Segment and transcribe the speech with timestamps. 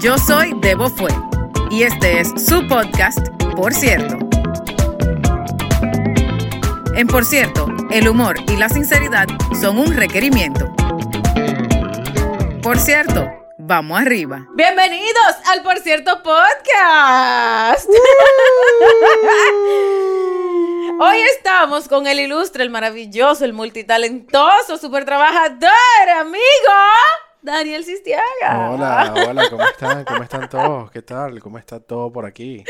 [0.00, 1.10] Yo soy Debo Fue
[1.70, 3.18] y este es su podcast,
[3.54, 4.16] Por cierto.
[6.94, 9.26] En Por cierto, el humor y la sinceridad
[9.60, 10.72] son un requerimiento.
[12.62, 13.28] Por cierto,
[13.58, 14.46] vamos arriba.
[14.54, 17.86] Bienvenidos al Por cierto podcast.
[20.98, 26.40] Hoy estamos con el ilustre, el maravilloso, el multitalentoso, super trabajador, amigo.
[27.42, 28.70] Daniel Sistiaga.
[28.70, 30.04] Hola, hola, ¿cómo están?
[30.04, 30.90] ¿Cómo están todos?
[30.90, 31.40] ¿Qué tal?
[31.40, 32.64] ¿Cómo está todo por aquí?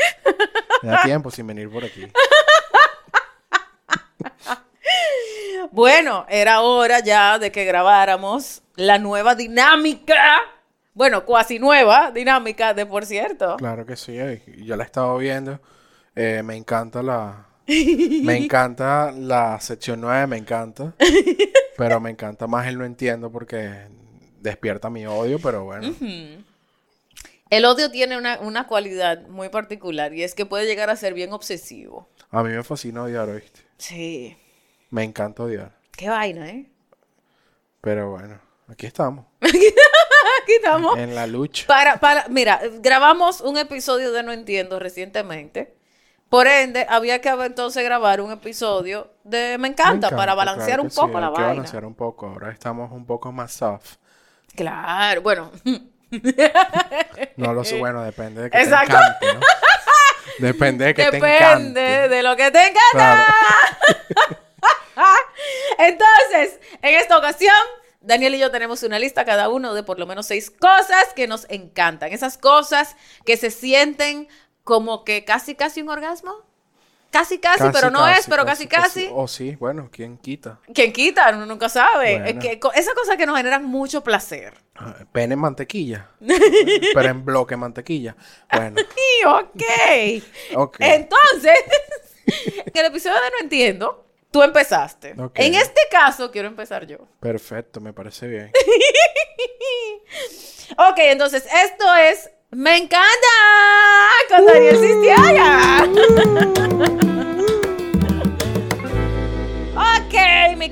[0.81, 2.07] Me da tiempo sin venir por aquí.
[5.71, 10.39] Bueno, era hora ya de que grabáramos la nueva dinámica.
[10.93, 13.55] Bueno, cuasi nueva dinámica de por cierto.
[13.57, 15.59] Claro que sí, eh, yo la he estado viendo.
[16.15, 17.45] Eh, me encanta la.
[17.67, 20.93] Me encanta la sección 9, me encanta.
[21.77, 23.87] Pero me encanta más el no entiendo porque
[24.41, 25.93] despierta mi odio, pero bueno.
[27.49, 31.13] El odio tiene una, una cualidad muy particular y es que puede llegar a ser
[31.13, 32.07] bien obsesivo.
[32.29, 33.61] A mí me fascina odiar, ¿oíste?
[33.77, 34.37] Sí.
[34.89, 35.71] Me encanta odiar.
[35.91, 36.69] Qué vaina, ¿eh?
[37.81, 39.25] Pero bueno, aquí estamos.
[40.43, 40.97] Aquí estamos.
[40.97, 41.67] En la lucha.
[41.67, 45.75] Para, para, mira, grabamos un episodio de No Entiendo recientemente.
[46.29, 50.83] Por ende, había que entonces grabar un episodio de Me encanta, Me para balancear claro
[50.83, 51.47] un poco sí, la hay vaina.
[51.47, 52.27] balancear un poco.
[52.27, 53.97] Ahora estamos un poco más soft.
[54.55, 55.51] Claro, bueno.
[57.37, 58.97] No lo sé, bueno, depende de que Exacto.
[59.19, 59.39] te encante, ¿no?
[60.39, 62.81] Depende de que te Depende de lo que te encanta.
[62.93, 63.33] Claro.
[65.77, 67.55] Entonces, en esta ocasión,
[68.01, 71.27] Daniel y yo tenemos una lista cada uno de por lo menos seis cosas que
[71.27, 72.11] nos encantan.
[72.11, 74.27] Esas cosas que se sienten
[74.63, 76.33] como que casi, casi un orgasmo.
[77.11, 79.09] Casi, casi, Casi, pero no es, pero casi, casi.
[79.13, 80.59] O sí, bueno, ¿quién quita?
[80.73, 81.29] ¿Quién quita?
[81.33, 82.19] Uno nunca sabe.
[82.21, 82.25] Bueno.
[82.25, 84.53] Es que esas cosas que nos generan mucho placer.
[84.75, 86.09] Ah, Pene en mantequilla.
[86.93, 88.15] pero en bloque mantequilla.
[88.51, 88.81] Bueno,
[89.21, 90.23] Y ok.
[90.55, 90.77] ok.
[90.79, 91.59] Entonces,
[92.65, 95.13] en el episodio de No Entiendo, tú empezaste.
[95.21, 95.33] Ok.
[95.35, 96.97] En este caso, quiero empezar yo.
[97.19, 98.51] Perfecto, me parece bien.
[100.77, 103.07] Ok, entonces, esto es Me encanta
[104.29, 105.87] con Daniel Sistiaga.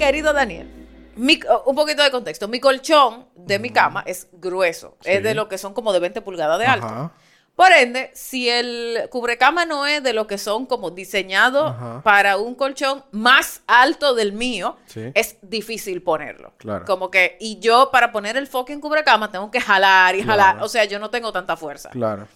[0.09, 0.68] Querido Daniel.
[1.16, 2.47] Mi- oh, un poquito de contexto.
[2.47, 4.97] Mi colchón de mi cama es grueso.
[5.03, 6.88] Es de lo que son como de 20 pulgadas de alto.
[6.88, 7.12] Ajá.
[7.56, 12.56] Por ende, si el cubrecama no es de lo que son como diseñados para un
[12.56, 15.12] colchón más alto del mío, Sí.
[15.14, 16.53] es difícil ponerlo.
[16.58, 16.86] Claro.
[16.86, 20.41] Como que, y yo para poner el fucking cubrecama tengo que jalar y Claro.
[20.41, 20.64] jalar.
[20.64, 21.90] O sea, yo no tengo tanta fuerza.
[21.90, 22.28] Claro.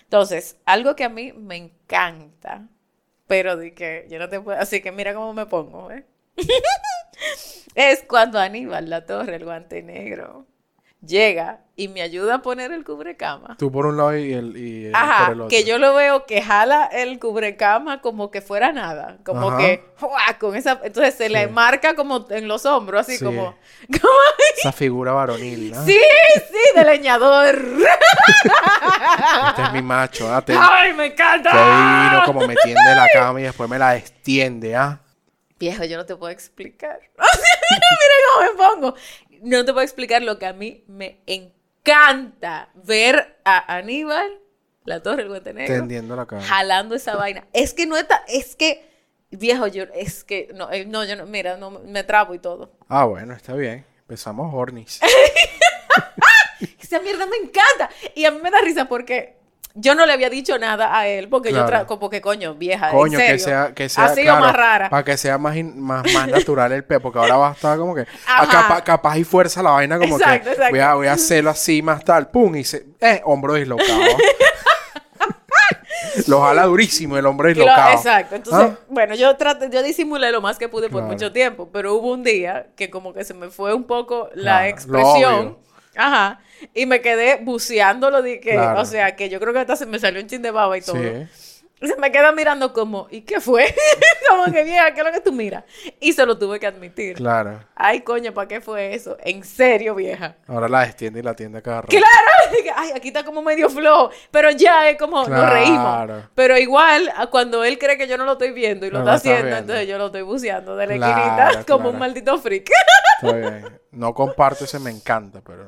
[0.00, 2.62] Entonces, algo que a mí me encanta,
[3.26, 6.06] pero de que yo no te puedo, así que mira cómo me pongo, ¿eh?
[7.74, 10.46] es cuando Aníbal La Torre, el guante negro,
[11.00, 13.56] llega y me ayuda a poner el cubrecama.
[13.56, 15.48] Tú por un lado y el, y por Ajá, el otro.
[15.48, 19.58] que yo lo veo que jala el cubrecama como que fuera nada, como Ajá.
[19.58, 19.84] que
[20.40, 23.24] con esa, entonces se le marca como en los hombros, así Sí.
[23.24, 23.54] como,
[24.00, 24.12] como
[24.58, 25.84] Esa figura varonil, ¿no?
[25.84, 26.00] sí,
[26.50, 27.54] sí, de leñador.
[29.48, 30.42] Este es mi macho, ¿ah?
[30.44, 31.50] Te, Ay, me encanta.
[31.52, 31.58] que
[32.10, 35.00] vino como me tiende la cama y después me la extiende, ¿ah?
[35.58, 37.00] Viejo, yo no te puedo explicar.
[37.16, 38.94] Mira cómo me pongo.
[39.42, 44.38] No te puedo explicar lo que a mí me encanta ver a Aníbal,
[44.84, 46.42] la torre del guante negro, Tendiendo la cama.
[46.42, 47.46] jalando esa vaina.
[47.52, 48.88] Es que no está, es que,
[49.30, 52.72] viejo, yo, es que, no, eh, no, yo no, mira, no, me trabo y todo.
[52.88, 53.84] Ah, bueno, está bien.
[54.00, 55.00] Empezamos hornies.
[56.80, 57.90] Esa mierda me encanta.
[58.14, 59.37] Y a mí me da risa porque
[59.80, 61.86] yo no le había dicho nada a él, porque yo, Claro.
[61.86, 64.90] tra porque coño, vieja, Coño, en que sea, que sea, Así o claro, más rara.
[64.90, 67.78] Para que sea más, in- más, más natural el pe, porque ahora va a estar
[67.78, 68.06] como que,
[68.50, 70.70] capa- capaz y fuerza la vaina como Exacto, que, exacto.
[70.72, 73.88] voy a, voy a hacerlo así más tal, pum, y se, eh, hombro dislocado.
[76.26, 77.92] lo jala durísimo el lo- dislocado.
[77.96, 78.34] exacto.
[78.36, 78.78] Entonces, ¿Ah?
[78.88, 81.12] bueno, yo traté, yo disimulé lo más que pude por Claro.
[81.12, 84.68] mucho tiempo, pero hubo un día que como que se me fue un poco la
[84.68, 85.58] expresión.
[85.98, 86.40] Ajá.
[86.74, 88.80] Y me quedé buceándolo de que, Claro.
[88.80, 90.80] o sea, que yo creo que hasta se me salió un chin de baba y
[90.80, 90.96] todo.
[90.96, 91.26] Sí.
[91.80, 93.72] Se me queda mirando como, ¿y qué fue?
[94.28, 95.64] como que vieja, ¿qué es lo que tú miras?
[96.00, 97.14] Y se lo tuve que admitir.
[97.16, 97.60] Claro.
[97.76, 99.16] Ay, coño, ¿para qué fue eso?
[99.22, 100.36] En serio, vieja.
[100.48, 101.88] Ahora la extiende y la tiende cada rato.
[101.96, 105.52] Claro, ay, aquí está como medio flow, pero ya es como nos Claro.
[105.52, 106.24] reímos.
[106.34, 109.10] Pero igual, cuando él cree que yo no lo estoy viendo y lo No está
[109.12, 109.58] lo haciendo, viendo.
[109.58, 112.70] entonces yo lo estoy buceando de la Claro, esquinita como un maldito freak.
[113.22, 113.80] Está bien.
[113.92, 115.64] No comparto ese me encanta, pero...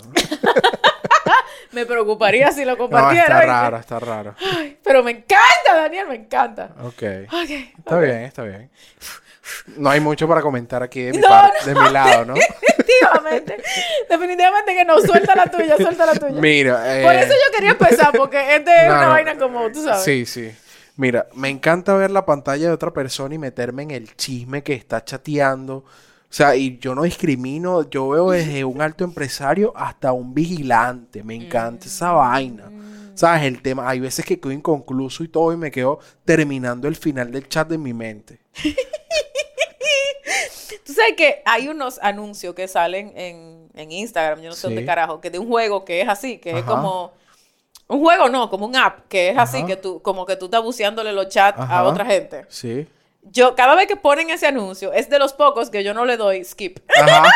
[1.73, 3.25] Me preocuparía si lo No, compartiera.
[3.25, 3.47] está ¿viste?
[3.47, 4.35] raro, está raro.
[4.57, 6.71] Ay, pero me encanta, Daniel, me encanta.
[6.83, 7.03] Ok.
[7.33, 7.51] Ok.
[7.79, 8.71] Está bien, está bien.
[9.77, 11.67] No hay mucho para comentar aquí de mi, No, par- no.
[11.67, 12.35] de mi lado, ¿no?
[12.79, 13.63] Definitivamente.
[14.09, 15.01] Definitivamente que no.
[15.01, 16.41] Suelta la tuya, suelta la tuya.
[16.41, 19.11] Mira, eh, Por eso yo quería empezar, porque este es no, una no.
[19.11, 20.03] vaina como, tú sabes.
[20.05, 20.55] Sí, sí.
[20.97, 24.75] Mira, me encanta ver la pantalla de otra persona y meterme en el chisme que
[24.75, 25.85] está chateando.
[26.31, 31.25] O sea, y yo no discrimino, yo veo desde un alto empresario hasta un vigilante.
[31.25, 32.71] Me encanta esa vaina.
[33.15, 33.43] ¿Sabes?
[33.43, 37.33] El tema, hay veces que quedo inconcluso y todo y me quedo terminando el final
[37.33, 38.39] del chat de mi mente.
[40.87, 44.67] Tú sabes que hay unos anuncios que salen en, en Instagram, yo no sé Sí.
[44.69, 47.13] dónde carajo, que de un juego que es así, que es como...
[47.89, 50.63] Un juego no, como un app, que es así, que tú, como que tú estás
[50.63, 52.47] buceándole los chats a otra gente.
[52.49, 52.87] Sí.
[53.23, 56.17] Yo, cada vez que ponen ese anuncio, es de los pocos que yo no le
[56.17, 56.79] doy skip.
[56.97, 57.25] Ajá.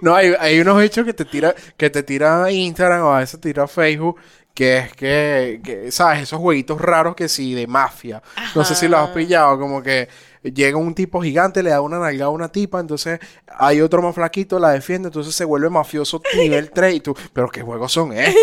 [0.00, 3.40] No, hay, hay unos hechos que te tira, que te tira Instagram o a veces
[3.40, 4.16] tira Facebook,
[4.52, 6.22] que es que, que, ¿sabes?
[6.22, 8.22] Esos jueguitos raros que sí, de mafia.
[8.54, 10.08] No sé si los has pillado, como que
[10.44, 14.14] llega un tipo gigante, le da una nalgada a una tipa, entonces hay otro más
[14.14, 18.12] flaquito, la defiende, entonces se vuelve mafioso nivel 3 y tú, pero ¿qué juegos son
[18.16, 18.34] estos?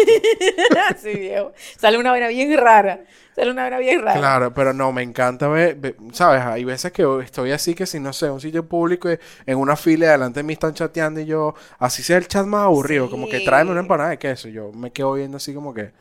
[1.02, 1.52] sí, viejo.
[1.78, 3.02] Sale una vaina bien rara.
[3.36, 4.20] Sale una vaina bien rara.
[4.20, 6.42] Claro, pero no, me encanta ver, ver- ¿sabes?
[6.42, 9.76] Hay veces que estoy así que si no sé, un sitio público, y en una
[9.78, 13.30] fila delante de mí están chateando y yo, así sea el chat más aburrido, como
[13.30, 15.92] que tráeme una empanada de queso, yo me quedo viendo así como que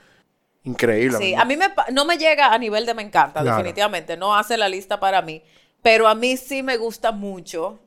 [0.65, 1.19] increíble.
[1.19, 3.57] Sí, a mí me, no me llega a nivel de me encanta, Claro.
[3.57, 4.17] definitivamente.
[4.17, 5.43] No hace la lista para mí.
[5.83, 7.79] Pero a mí sí me gusta mucho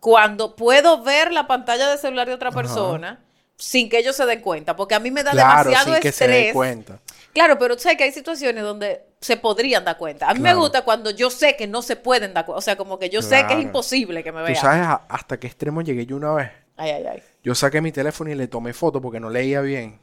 [0.00, 3.20] cuando puedo ver la pantalla de celular de otra persona
[3.56, 4.74] sin que ellos se den cuenta.
[4.74, 6.98] Porque a mí me da Claro, demasiado sin que se den cuenta.
[7.34, 10.28] Claro, pero tú sabes que hay situaciones donde se podrían dar cuenta.
[10.28, 12.58] A mí me gusta cuando yo sé que no se pueden dar cuenta.
[12.58, 14.56] O sea, como que yo sé que es imposible que me ¿Tú vean.
[14.56, 16.50] sabes a- hasta qué extremo llegué yo una vez?
[16.76, 17.22] Ay, ay, ay.
[17.44, 20.00] Yo saqué mi teléfono y le tomé foto porque no leía bien.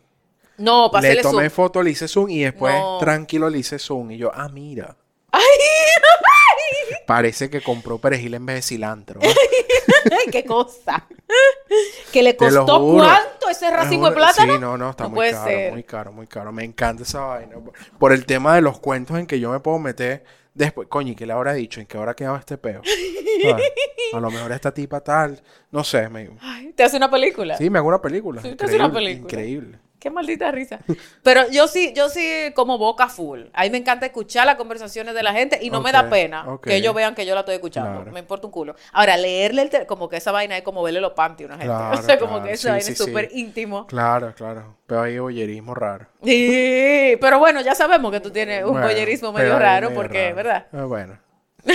[0.57, 1.55] No, pasé le tomé zoom.
[1.55, 2.97] foto, le hice zoom y después No.
[2.99, 4.11] tranquilo le hice zoom.
[4.11, 4.95] Y yo, ah, mira.
[5.31, 5.41] Ay,
[7.07, 9.21] Parece que compró perejil en vez de cilantro.
[10.31, 11.07] Qué cosa.
[12.11, 14.53] que le costó cuánto ese racimo de plátano.
[14.53, 15.71] Sí, no, no, está No muy caro, ser.
[15.71, 16.51] muy caro, muy caro.
[16.51, 17.55] Me encanta esa vaina.
[17.97, 20.89] Por el tema de los cuentos en que yo me puedo meter después.
[20.89, 21.79] Coño, ¿y qué le habrá dicho?
[21.79, 22.81] ¿En qué habrá quedado este peo?
[23.41, 23.71] ¿Sabes?
[24.11, 25.41] A lo mejor esta tipa tal.
[25.71, 26.29] No sé, me...
[26.41, 27.55] Ay, te hace una película.
[27.57, 28.41] Sí, me hago una película.
[28.41, 29.23] Sí, te hace una película.
[29.23, 29.79] Increíble.
[30.07, 30.79] Qué maldita risa.
[31.21, 33.41] Pero yo sí, yo sí como boca full.
[33.51, 36.45] A mí me encanta escuchar las conversaciones de la gente y no me da pena
[36.63, 37.91] que ellos vean que yo la estoy escuchando.
[38.03, 38.11] Claro.
[38.13, 38.75] Me importa un culo.
[38.93, 41.67] Ahora, leerle el como que esa vaina es como verle los panty a una gente.
[41.67, 43.03] Claro, o sea, como que esa Sí, vaina sí, es sí.
[43.03, 43.85] súper íntimo.
[43.87, 44.77] Claro, claro.
[44.87, 46.05] Pero hay boyerismo raro.
[46.23, 50.01] Sí, pero bueno, ya sabemos que tú tienes un Bueno, boyerismo medio ahí raro, medio
[50.01, 50.35] porque, raro.
[50.37, 50.67] ¿verdad?
[50.71, 51.19] Ah, bueno.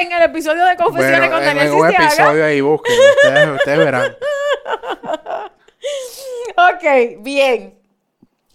[0.00, 2.12] En el episodio de Confesiones Bueno, con en Daniel algún Sistiaga.
[2.14, 2.94] episodio ahí busquen.
[3.24, 4.16] Ustedes, ustedes verán.
[6.56, 7.78] Ok, bien.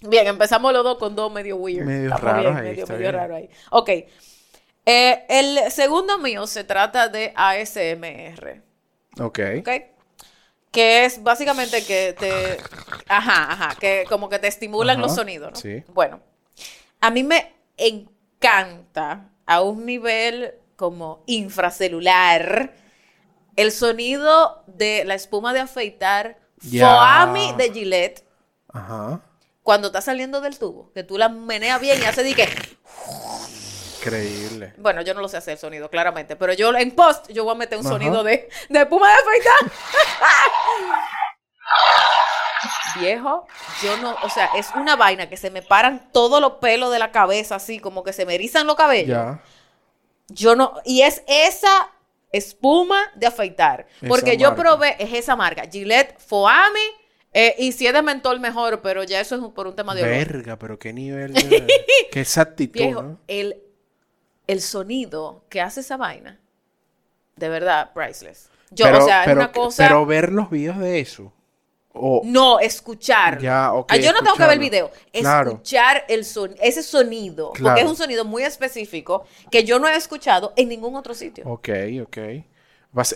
[0.01, 1.86] Bien, empezamos los dos con dos medio weird.
[1.86, 3.50] Medio Estamos raros bien, ahí, medio, medio raro ahí.
[3.71, 3.89] Ok.
[4.86, 8.62] Eh, el segundo mío se trata de ASMR.
[9.19, 9.39] Ok.
[9.59, 9.69] ¿Ok?
[10.71, 12.57] Que es básicamente que te.
[13.07, 13.75] Ajá, ajá.
[13.80, 15.56] Que como que te estimulan Ajá, los sonidos, ¿no?
[15.59, 15.83] sí.
[15.94, 16.19] Bueno.
[17.01, 22.74] A mí me encanta a un nivel como infracelular
[23.56, 26.38] el sonido de la espuma de afeitar
[26.70, 26.88] Ya.
[26.90, 28.28] Foami de Gillette
[28.74, 29.20] Ajá.
[29.64, 32.48] cuando está saliendo del tubo, que tú la meneas bien y hace di que,
[34.00, 34.74] Increíble.
[34.78, 37.54] bueno, yo no lo sé hacer el sonido, claramente, pero yo en post yo voy
[37.56, 37.95] a meter un Ajá.
[37.95, 39.72] sonido de, de espuma de afeitar.
[43.00, 43.45] Viejo,
[43.84, 47.00] yo no, o sea, es una vaina que se me paran todos los pelos de
[47.00, 49.10] la cabeza, así como que se me erizan los cabellos.
[49.10, 49.42] Ya.
[50.30, 51.90] Yo no, y es esa
[52.32, 53.88] espuma de afeitar.
[53.98, 54.62] Esa Porque yo marca.
[54.64, 56.80] probé, es esa marca, Gillette Foami,
[57.34, 59.94] eh, y si es de mentol mejor, pero ya eso es un- por un tema
[59.96, 60.14] de olor.
[60.16, 61.68] Verga, pero qué nivel de...
[62.12, 63.20] qué exactitud, Viejo, ¿no?
[63.28, 63.62] el,
[64.48, 66.40] el sonido que hace esa vaina,
[67.36, 68.50] de verdad, priceless.
[68.72, 69.84] Yo, pero, o sea, es una cosa...
[69.88, 71.32] pero ver los videos de eso.
[71.97, 73.40] O, No, escuchar.
[73.40, 74.92] Ya, ok, Ah, yo no tengo que ver el video.
[75.14, 75.52] Claro.
[75.52, 77.54] Escuchar el son ese sonido.
[77.59, 81.45] Porque es un sonido muy específico que yo no he escuchado en ningún otro sitio.
[81.47, 81.69] Ok,
[82.04, 82.18] ok.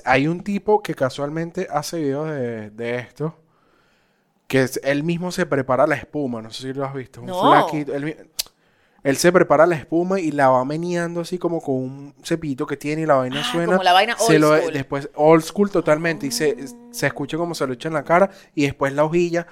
[0.05, 3.36] Hay un tipo que casualmente hace videos de, de esto.
[4.48, 6.41] Que es- él mismo se prepara la espuma.
[6.41, 7.21] No sé si lo has visto.
[7.21, 7.41] Un No.
[7.51, 7.93] flaquito.
[7.95, 8.29] Él,
[9.03, 12.77] él se prepara la espuma y la va meneando así como con un cepillito que
[12.77, 13.65] tiene y la vaina Ah, suena.
[13.74, 14.74] como la vaina se old lo- school.
[14.74, 16.27] Después, old school totalmente.
[16.27, 16.56] Y se,
[16.91, 18.29] se escucha como se lo echa en la cara.
[18.56, 19.48] Y después la hojilla.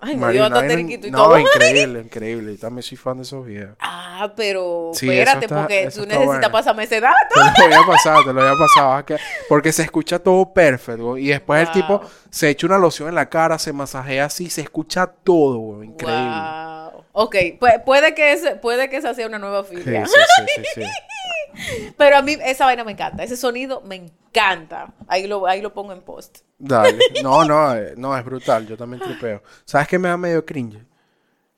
[0.00, 1.38] Ay, me dio y no, todo.
[1.40, 2.54] increíble, increíble.
[2.54, 3.76] Yo también soy fan de esos videos.
[3.80, 6.50] Ah, pero Sí, espérate, está- porque tú necesitas bueno.
[6.52, 7.16] pasarme ese dato.
[7.56, 9.04] Te lo había pasado, te lo había pasado.
[9.04, 9.16] que-
[9.48, 11.16] Porque se escucha todo perfecto.
[11.18, 12.00] Y después el tipo
[12.30, 15.88] se echa una loción en la cara, se masajea así, se escucha todo, güey.
[15.88, 16.22] Increíble.
[16.30, 16.87] Wow.
[17.20, 20.06] Ok, pu- puede que ese, puede que esa sea una nueva filia.
[20.06, 21.92] sí, sí, sí, sí.
[21.96, 23.24] Pero a mí esa vaina me encanta.
[23.24, 24.92] Ese sonido me encanta.
[25.08, 26.38] Ahí lo, ahí lo pongo en post.
[26.58, 26.96] Dale.
[27.24, 28.68] No, no, eh, no, es brutal.
[28.68, 29.42] Yo también tripeo.
[29.64, 30.84] ¿Sabes qué me da medio cringe?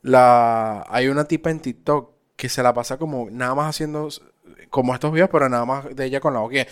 [0.01, 0.87] La...
[0.89, 4.09] Hay una tipa en TikTok que se la pasa como nada más haciendo
[4.71, 6.67] como estos videos, pero nada más de ella con la boquilla.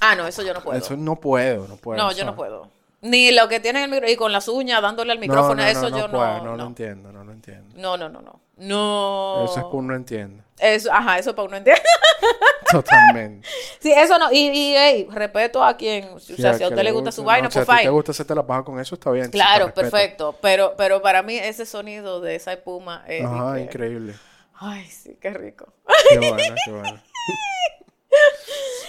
[0.00, 0.76] Ah, no, eso yo no puedo.
[0.78, 1.96] Eso no puedo, no puedo.
[2.02, 2.68] no, yo no puedo.
[3.00, 5.62] Ni lo que tiene en el micro y con las uñas dándole al micrófono, no,
[5.62, 6.44] no, eso no, yo puedo, no.
[6.44, 7.74] no, lo entiendo, no lo entiendo.
[7.76, 8.20] no, no, no.
[8.20, 8.40] No.
[8.56, 9.44] No.
[9.44, 10.42] Eso es que uno entiende.
[10.58, 11.80] Eso, ajá, eso para uno entender.
[12.72, 13.48] Totalmente.
[13.78, 14.32] sí, eso no.
[14.32, 17.48] Y, y hey, respeto a quien, o sea, si a usted le gusta su vaina,
[17.50, 17.90] si a pues ti te fine.
[17.92, 19.30] gusta hacerte la paja con eso, está bien.
[19.30, 20.36] Claro, perfecto.
[20.42, 23.24] Pero, pero para mí ese sonido de esa espuma es.
[23.24, 24.14] Ajá, que- increíble.
[24.60, 25.72] Ay, sí, qué rico.
[26.10, 27.00] Qué bueno, qué bueno.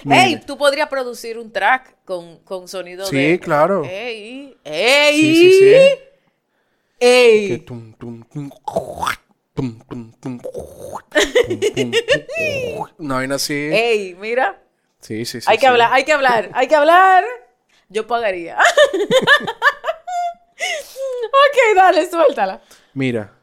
[0.10, 3.40] Ey, tú podrías producir un track con, con sonido Sí, de.
[3.40, 3.84] claro.
[3.84, 5.16] Ey, ey.
[5.22, 6.00] Sí, sí, sí.
[7.00, 7.48] Ey.
[7.50, 8.50] Que tum, tum, tum.
[12.98, 13.54] Una vaina así.
[13.54, 14.62] Ey, mira.
[15.02, 15.48] Sí, sí, sí.
[15.50, 15.68] hay que sí.
[15.68, 17.24] hablar, hay que hablar, hay que hablar.
[17.90, 18.58] Yo pagaría.
[20.58, 22.62] ok, dale, suéltala.
[22.94, 23.34] Mira.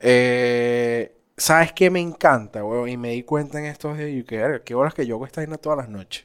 [0.00, 2.88] Eh, ¿Sabes qué me encanta, weón?
[2.88, 5.58] Y me di cuenta en estos días que, qué horas que yo hago esta vaina
[5.58, 6.24] todas las noches.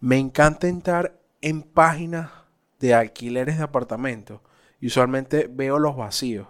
[0.00, 2.30] Me encanta entrar en páginas
[2.78, 4.42] de alquileres de apartamentos.
[4.80, 6.46] Y usualmente veo los vacíos.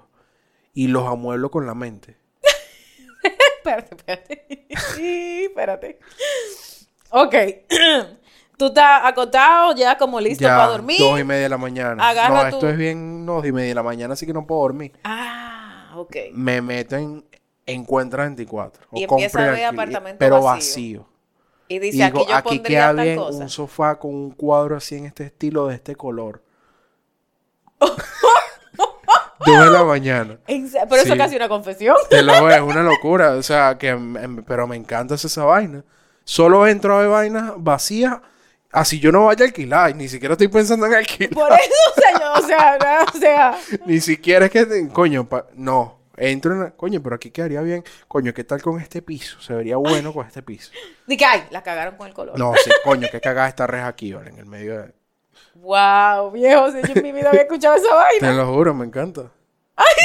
[0.74, 2.16] Y los amueblo con la mente.
[3.58, 4.66] Espérate, espérate.
[5.44, 5.98] espérate.
[7.10, 7.34] Ok.
[8.56, 10.98] Tú estás acostado, ya como listo Ya, para dormir.
[10.98, 12.08] dos y media de la mañana.
[12.08, 14.48] Agarra no, tu- esto es bien dos y media de la mañana, así que no
[14.48, 14.92] puedo dormir.
[15.04, 16.16] Ah, ok.
[16.32, 17.24] Me meto en
[17.74, 18.84] Encuentra 24.
[18.90, 21.06] O Y compre empieza a ver alquiler, apartamentos Pero vacío.
[21.68, 23.38] Y Y dice, digo, aquí yo aquí pondría queda bien cosa.
[23.38, 26.42] un sofá con un cuadro así en este estilo, de este color.
[29.44, 30.38] Dos de la mañana.
[30.46, 31.12] Pero eso Sí.
[31.12, 31.96] es casi una confesión.
[32.08, 33.32] Te lo es una locura.
[33.32, 35.84] O sea, que em, pero me encanta esa vaina.
[36.24, 38.18] Solo entro a ver vainas vacías.
[38.70, 39.90] Así yo no vaya a alquilar.
[39.90, 41.30] y Ni siquiera estoy pensando en alquilar.
[41.30, 41.60] Por eso,
[41.96, 43.58] o yo, o sea, no, o sea.
[43.86, 45.98] Ni siquiera es que, coño, pa- no.
[46.30, 47.82] Entro en la- coño, pero aquí quedaría bien.
[48.08, 49.40] Coño, ¿qué tal con este piso?
[49.40, 50.70] Se vería bueno con este piso.
[51.06, 52.38] Ni que, ay, la cagaron con el color.
[52.38, 54.30] No, sí, coño, qué cagada esta reja aquí, ¿vale?
[54.30, 54.94] En el medio de...
[55.54, 58.32] Wow, viejo, si yo en mi vida había escuchado esa Te vaina.
[58.32, 59.30] lo juro, me encanta.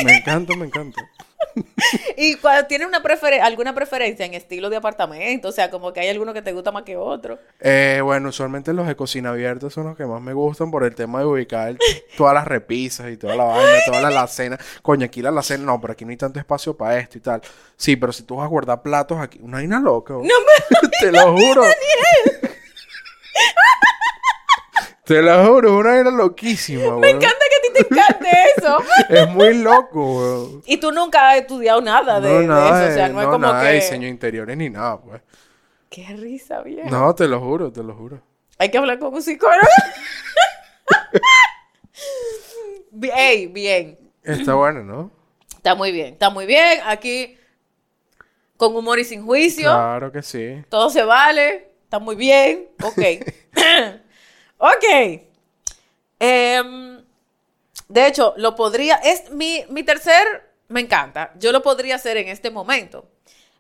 [0.04, 1.02] Me encanta, me encanta.
[2.17, 6.10] Y cuando una preferen- alguna preferencia en estilo de apartamento, o sea, como que hay
[6.10, 7.39] alguno que te gusta más que otro.
[7.60, 10.96] Eh, bueno, usualmente los de cocina abierta son los que más me gustan por el
[10.96, 11.75] tema de ubicar
[12.17, 14.58] todas las repisas y toda la vaina, toda la alacena.
[14.82, 17.41] Coño, aquí la alacena, no, pero aquí no hay tanto espacio para esto y tal.
[17.75, 20.13] Sí, pero si tú vas a guardar platos aquí, una vaina loca.
[20.13, 21.63] No me Te lo juro.
[25.06, 28.78] Te lo juro, una vaina loquísima, Me encanta que a ti te encante eso.
[29.10, 30.62] Es muy loco.
[30.66, 33.26] Y tú nunca has estudiado nada de, no, de eso, o sea, de- no, es
[33.28, 33.76] no, como nada de que...
[33.76, 35.22] diseño interiores ni nada, pues.
[35.90, 36.90] Qué risa, viejo.
[36.90, 38.22] No, te lo juro, te lo juro.
[38.58, 39.62] Hay que hablar con un psicólogo.
[43.16, 43.98] Ey, bien.
[44.24, 45.12] Está bueno, ¿no?
[45.56, 46.80] Está muy bien, está muy bien.
[46.86, 47.38] Aquí,
[48.58, 49.70] con humor y sin juicio.
[49.70, 50.64] Claro que sí.
[50.70, 51.72] Todo se vale.
[51.84, 52.68] Está muy bien.
[52.84, 52.98] Ok.
[54.58, 55.22] ok.
[56.20, 56.97] Em,
[57.88, 58.96] de hecho, lo podría.
[58.98, 60.25] Es mi, mi tercer.
[60.70, 61.32] Me encanta.
[61.39, 63.10] Yo lo podría hacer en este momento.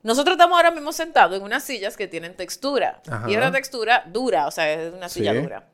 [0.03, 3.01] Nosotros estamos ahora mismo sentados en unas sillas que tienen textura.
[3.09, 3.29] Ajá.
[3.29, 5.39] Y es una textura dura, o sea, es una silla Sí.
[5.39, 5.67] dura.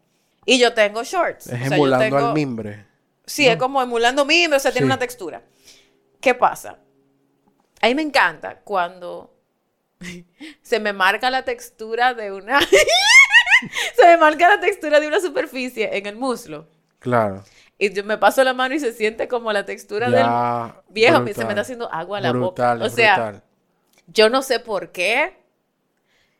[0.46, 1.48] Y yo tengo shorts.
[1.48, 2.86] Es o sea, yo emulando tengo- al mimbre.
[3.26, 5.42] Sí, es como emulando mimbre, o sea, tiene una textura.
[6.22, 6.78] ¿Qué pasa?
[7.82, 9.34] A mí me encanta cuando
[10.62, 12.60] se me marca la textura de una...
[13.96, 16.68] se me marca la textura de una superficie en el muslo.
[17.00, 17.44] Claro.
[17.84, 20.26] Y yo me paso la mano y se siente como la textura del...
[20.88, 21.36] Viejo, brutal.
[21.36, 22.88] se me está haciendo agua a la brutal, boca.
[22.88, 23.44] O sea, brutal.
[24.08, 25.38] yo no sé por qué.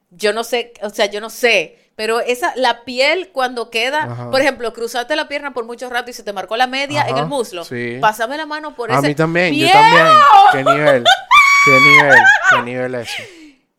[0.10, 1.92] Yo no sé, o sea, yo no sé.
[1.98, 4.32] Pero esa, la piel cuando queda, Ajá.
[4.32, 7.18] por ejemplo, cruzaste la pierna por mucho rato y se te marcó la media en
[7.18, 7.66] el muslo.
[7.66, 7.98] sí.
[8.00, 9.08] Pásame la mano por A ese.
[9.10, 10.06] mí también, yo también.
[10.54, 11.04] ¿Qué nivel?
[11.66, 12.20] ¿Qué nivel?
[12.52, 13.10] ¿Qué nivel es?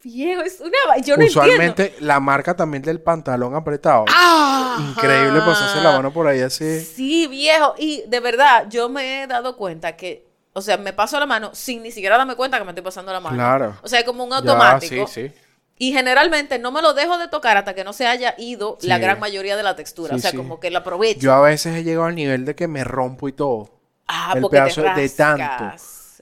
[0.04, 0.70] Viejo, es una.
[1.02, 1.26] Yo no entiendo.
[1.26, 4.04] Usualmente la marca también del pantalón apretado.
[4.08, 4.76] ¡Ah!
[4.90, 6.80] Increíble pasarse la mano por ahí así.
[6.80, 7.74] Sí, viejo.
[7.78, 10.26] Y de verdad, yo me he dado cuenta que.
[10.52, 13.12] O sea, me paso la mano sin ni siquiera darme cuenta que me estoy pasando
[13.12, 13.34] la mano.
[13.34, 13.76] Claro.
[13.82, 15.06] O sea, es como un Ya, automático.
[15.08, 15.34] sí, sí.
[15.76, 18.98] Y generalmente no me lo dejo de tocar hasta que no se haya ido la
[18.98, 20.10] gran mayoría de la textura.
[20.10, 20.36] Sí, o sea, sí.
[20.36, 21.18] como que lo aprovecho.
[21.20, 23.70] Yo a veces he llegado al nivel de que me rompo y todo.
[24.06, 25.16] ah, el porque te pedazo de rascas.
[25.16, 25.74] tanto.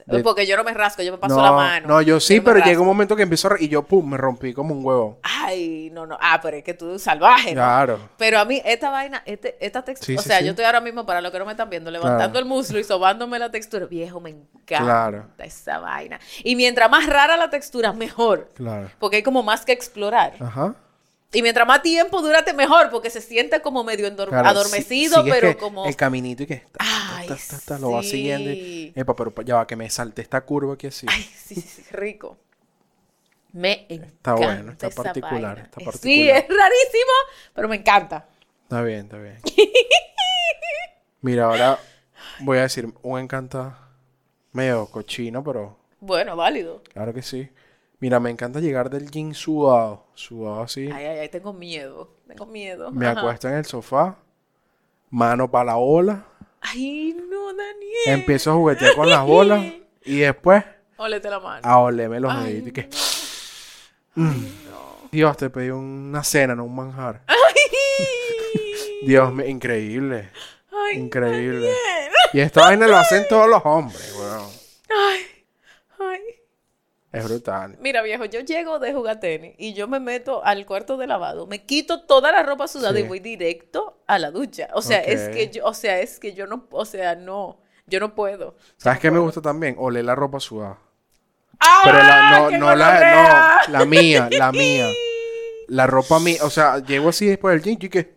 [0.05, 1.87] De- Porque yo no me rasco, yo me paso no, la mano.
[1.87, 3.55] no, yo sí, pero llega un momento que empiezo a...
[3.59, 5.19] Y yo, pum, me rompí como un huevo.
[5.23, 6.17] Ay, no, no.
[6.21, 7.49] Ah, pero es que tú salvaje.
[7.49, 7.61] ¿no?
[7.61, 7.99] Claro.
[8.17, 10.45] Pero a mí, esta vaina, este, esta textura, Sí, o sí, sea, sí.
[10.45, 12.39] yo estoy ahora mismo, para los que no me están viendo, levantando Claro.
[12.39, 13.85] el muslo y sobándome la textura.
[13.85, 15.25] Viejo, me encanta Claro.
[15.39, 16.19] esa vaina.
[16.43, 18.49] Y mientras más rara la textura, mejor.
[18.55, 18.89] Claro.
[18.99, 20.33] Porque hay como más que explorar.
[20.39, 20.75] Ajá.
[21.33, 25.49] Y mientras más tiempo durate, mejor, porque se siente como medio Claro, adormecido, si- pero
[25.49, 25.85] que como...
[25.85, 26.57] El caminito y que...
[26.57, 28.09] ta, ta, Ay, ta, ta, lo va sí.
[28.11, 28.51] siguiendo.
[28.51, 31.07] y- Epa, pero ya va, que me salte esta curva aquí así.
[31.09, 32.37] Ay, sí, sí, sí, rico.
[33.51, 34.33] Me encanta.
[34.35, 36.37] bueno, está esa particular, está Sí, particular.
[36.37, 37.11] es rarísimo,
[37.53, 38.25] pero me encanta.
[38.63, 39.39] Está bien, está bien.
[41.21, 41.79] Mira, ahora
[42.39, 43.77] voy a decir un encanta
[44.51, 46.83] medio cochino, pero Bueno, válido.
[46.93, 47.49] claro que sí.
[48.03, 50.89] Mira, me encanta llegar del gym sudado, sudado así.
[50.91, 52.09] Ay, ay, ay, tengo miedo.
[52.27, 52.91] Tengo miedo.
[52.91, 53.21] Me Ajá.
[53.21, 54.17] acuesto en el sofá,
[55.09, 56.25] mano para la ola,
[56.59, 57.93] Ay, no, Daniel.
[58.07, 59.63] empiezo a juguetear con las bolas
[60.03, 60.65] y después
[60.97, 61.61] Ólete la mano.
[61.63, 62.89] a olerme los Ay, deditos y que...
[64.15, 64.45] Mm.
[65.09, 67.21] Dios, te pedí una cena, no un manjar.
[67.27, 67.37] Ay.
[69.03, 70.29] Dios, me- increíble.
[70.73, 71.67] Ay, Increíble.
[71.67, 72.11] Daniel.
[72.33, 74.62] Y esta vaina lo hacen todos los hombres, weón.
[77.13, 77.77] Es brutal.
[77.79, 81.45] Mira, viejo, yo llego de jugar tenis y yo me meto al cuarto de lavado,
[81.47, 83.05] me quito toda la ropa sudada Sí.
[83.05, 84.67] y voy directo a la ducha.
[84.73, 87.99] O sea, es que yo, o sea, es que yo no, o sea, no, yo
[87.99, 88.55] no puedo.
[88.77, 89.75] ¿Sabes qué me gusta también?
[89.77, 90.79] Oler la ropa sudada.
[91.59, 91.81] ¡Ah!
[91.83, 94.87] Pero la, no, ¡Qué no la, no, la mía, la mía.
[95.69, 98.15] La ropa mía, o sea, llego así después del gym y que...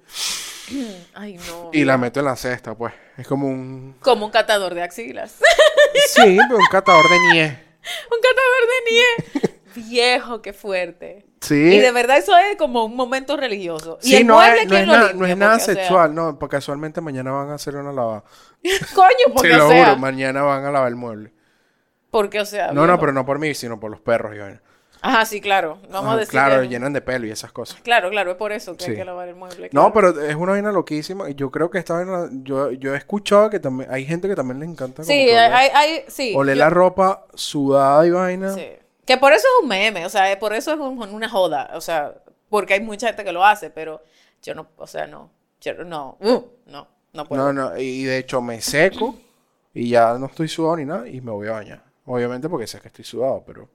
[1.15, 1.71] Ay, no.
[1.73, 2.93] Y la meto en la cesta, pues.
[3.17, 3.95] Es como un...
[4.01, 5.37] Como un catador de axilas.
[6.09, 7.66] Sí, pero un catador de nieve.
[8.11, 9.61] Un catador de nieve.
[9.77, 11.27] Viejo, qué fuerte.
[11.41, 11.55] Sí.
[11.55, 13.99] Y de verdad eso es como un momento religioso.
[14.03, 15.13] y Sí, el no mueble, es, no ¿quién es, limpia?
[15.15, 17.93] no es nada Porque, o sea, sexual, no, porque casualmente mañana van a hacer una
[17.93, 18.25] lavada.
[18.95, 21.33] coño, porque Te lo o sea, juro, mañana van a lavar el mueble.
[22.11, 23.01] porque o sea, No, no, viejo.
[23.01, 24.39] pero no por mí, sino por los perros y.
[25.07, 25.79] Ajá, sí, claro.
[25.91, 27.81] Vamos a decir claro, que- llenan de pelo y esas cosas.
[27.83, 29.69] Claro, claro, es por eso que hay que lavar el mueble.
[29.73, 31.31] No, pero es una vaina loquísima.
[31.31, 34.35] Y yo creo que esta vaina, yo, yo he escuchado que también hay gente que
[34.35, 36.35] también le encanta Sí, hay, hay, hay- sí.
[36.37, 38.53] oler yo- la ropa sudada y vaina.
[38.55, 38.67] sí.
[39.05, 41.81] Que por eso es un meme, o sea, por eso es un- una joda, o
[41.81, 42.13] sea,
[42.49, 44.03] porque hay mucha gente que lo hace, pero
[44.43, 47.41] yo no, o sea, no, yo no, uh, no, no puedo.
[47.41, 49.15] No, no, y de hecho me seco
[49.73, 51.85] y ya no estoy sudado ni nada y me voy a bañar.
[52.05, 53.69] Obviamente porque sé que estoy sudado, pero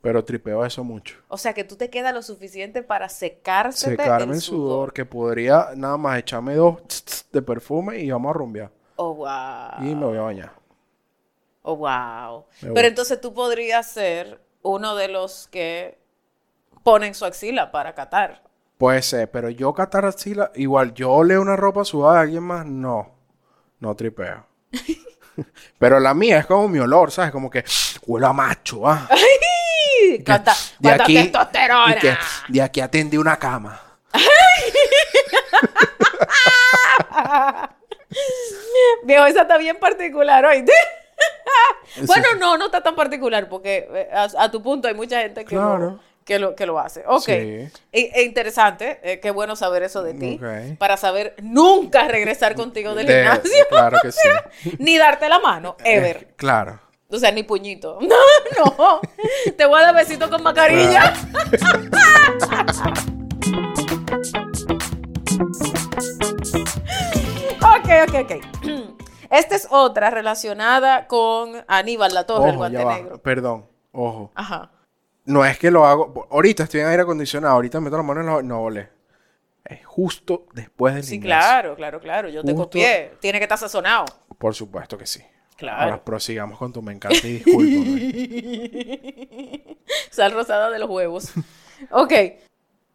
[0.00, 1.16] pero tripeo eso mucho.
[1.28, 5.70] O sea, que tú te quedas lo suficiente para secarse Secarme el sudor, que podría
[5.74, 8.70] nada más echarme dos tss, tss de perfume y vamos a rumbear.
[8.96, 9.80] Oh, wow.
[9.80, 10.52] Y me voy a bañar.
[11.62, 12.46] Oh, wow.
[12.62, 15.98] Me Pero entonces tú podrías ser uno de los que
[16.82, 18.42] ponen su axila para catar.
[18.76, 22.64] Puede ser, pero yo catar axila, igual yo leo una ropa sudada de alguien más,
[22.64, 23.10] no.
[23.80, 24.46] No tripeo.
[25.78, 27.32] pero la mía es como mi olor, ¿sabes?
[27.32, 27.64] Como que
[28.06, 29.08] huele a macho, ¿ah?
[30.18, 30.24] ¡Ay!
[30.24, 31.96] Cuánta, de cuánta aquí, testosterona.
[32.48, 33.80] de aquí atendí una cama.
[39.04, 40.64] Viejo, esa está bien particular hoy.
[42.06, 45.44] Bueno, no, no está tan particular porque eh, a, a tu punto hay mucha gente
[45.44, 45.78] que, Claro.
[45.78, 47.02] lo, que, lo, que lo hace.
[47.06, 47.24] Ok.
[47.24, 47.32] Sí.
[47.32, 47.70] E-
[48.14, 50.40] e interesante, eh, qué bueno saber eso de ti.
[50.78, 53.66] Para saber nunca regresar contigo del De- gimnasio.
[53.68, 54.12] Claro que
[54.62, 54.76] sí.
[54.78, 56.16] Ni darte la mano, ever.
[56.16, 56.80] Eh, claro.
[57.10, 57.98] O sea, ni puñito.
[58.58, 59.00] No, no.
[59.56, 61.12] Te voy a dar besito con mascarilla.
[67.60, 68.32] ok, ok, ok.
[69.30, 72.94] Esta es otra relacionada con Aníbal La Torre, el Ojo, ya guante va.
[72.96, 73.18] negro.
[73.22, 74.32] Perdón, ojo.
[74.34, 74.70] Ajá.
[75.26, 76.26] No es que lo hago.
[76.30, 78.42] Ahorita estoy en aire acondicionado, ahorita meto la mano en la.
[78.42, 78.88] No, ole.
[79.64, 81.28] Es justo después del Sí, gimnasio.
[81.50, 82.28] claro, claro, claro.
[82.30, 83.12] Yo te Justo- copié.
[83.20, 84.06] Tiene que estar sazonado.
[84.38, 85.22] Por supuesto que sí.
[85.58, 85.82] Claro.
[85.82, 88.96] Ahora prosigamos con tu me encanta y discúlpame.
[90.10, 91.32] Sal rosada de los huevos.
[91.90, 92.12] Ok.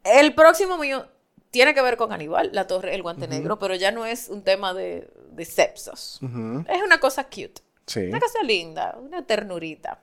[0.02, 1.06] El próximo mío
[1.50, 4.42] tiene que ver con Aníbal, la torre, el guante negro, pero ya no es un
[4.42, 6.20] tema de, de sepsos.
[6.22, 7.60] Es una cosa cute.
[7.86, 8.08] Sí.
[8.08, 10.00] Una cosa linda, una ternurita.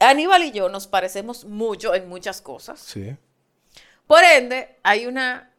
[0.00, 2.78] Aníbal y yo nos parecemos mucho en muchas cosas.
[2.78, 3.16] Sí.
[4.06, 5.50] Por ende, hay una,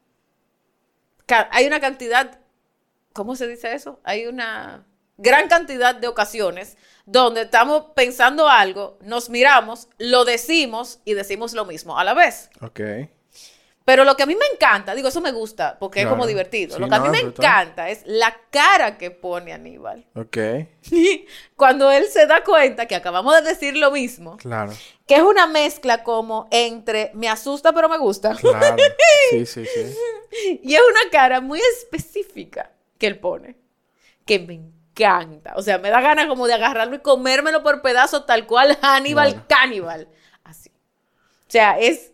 [1.49, 2.39] hay una cantidad,
[3.11, 3.99] ¿cómo se dice eso?
[4.03, 4.85] Hay una
[5.21, 11.65] gran cantidad de ocasiones donde estamos pensando algo, nos miramos, lo decimos y decimos lo
[11.65, 12.49] mismo a la vez.
[12.61, 12.79] Ok.
[13.83, 16.75] Pero lo que a mí me encanta, digo, eso me gusta porque es como divertido.
[16.75, 17.43] Sí, lo que a mí me brutal.
[17.45, 20.05] encanta es la cara que pone Aníbal.
[20.15, 20.37] Ok.
[21.55, 24.71] Cuando él se da cuenta que acabamos de decir lo mismo, Claro.
[25.07, 28.35] que es una mezcla como entre me asusta pero me gusta.
[28.35, 28.77] Claro.
[29.31, 30.59] Sí, sí, sí.
[30.63, 33.57] Y es una cara muy específica que él pone,
[34.25, 34.80] que me encanta.
[35.55, 39.45] O sea, me da ganas como de agarrarlo y comérmelo por pedazos tal cual Hannibal.
[39.47, 40.07] Cannibal.
[40.43, 40.69] Así.
[40.69, 42.11] O sea, es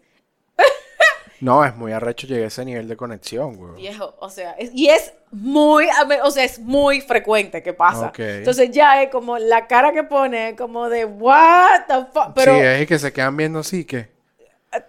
[1.39, 3.75] No, es muy arrecho llegué a ese nivel de conexión, güey.
[3.75, 5.87] viejo, o sea, es- y es muy,
[6.23, 8.11] o sea, es muy frecuente que pasa.
[8.17, 12.59] Entonces ya es como la cara que pone, como de what the fuck, pero Sí,
[12.61, 14.09] es que se quedan viendo así que.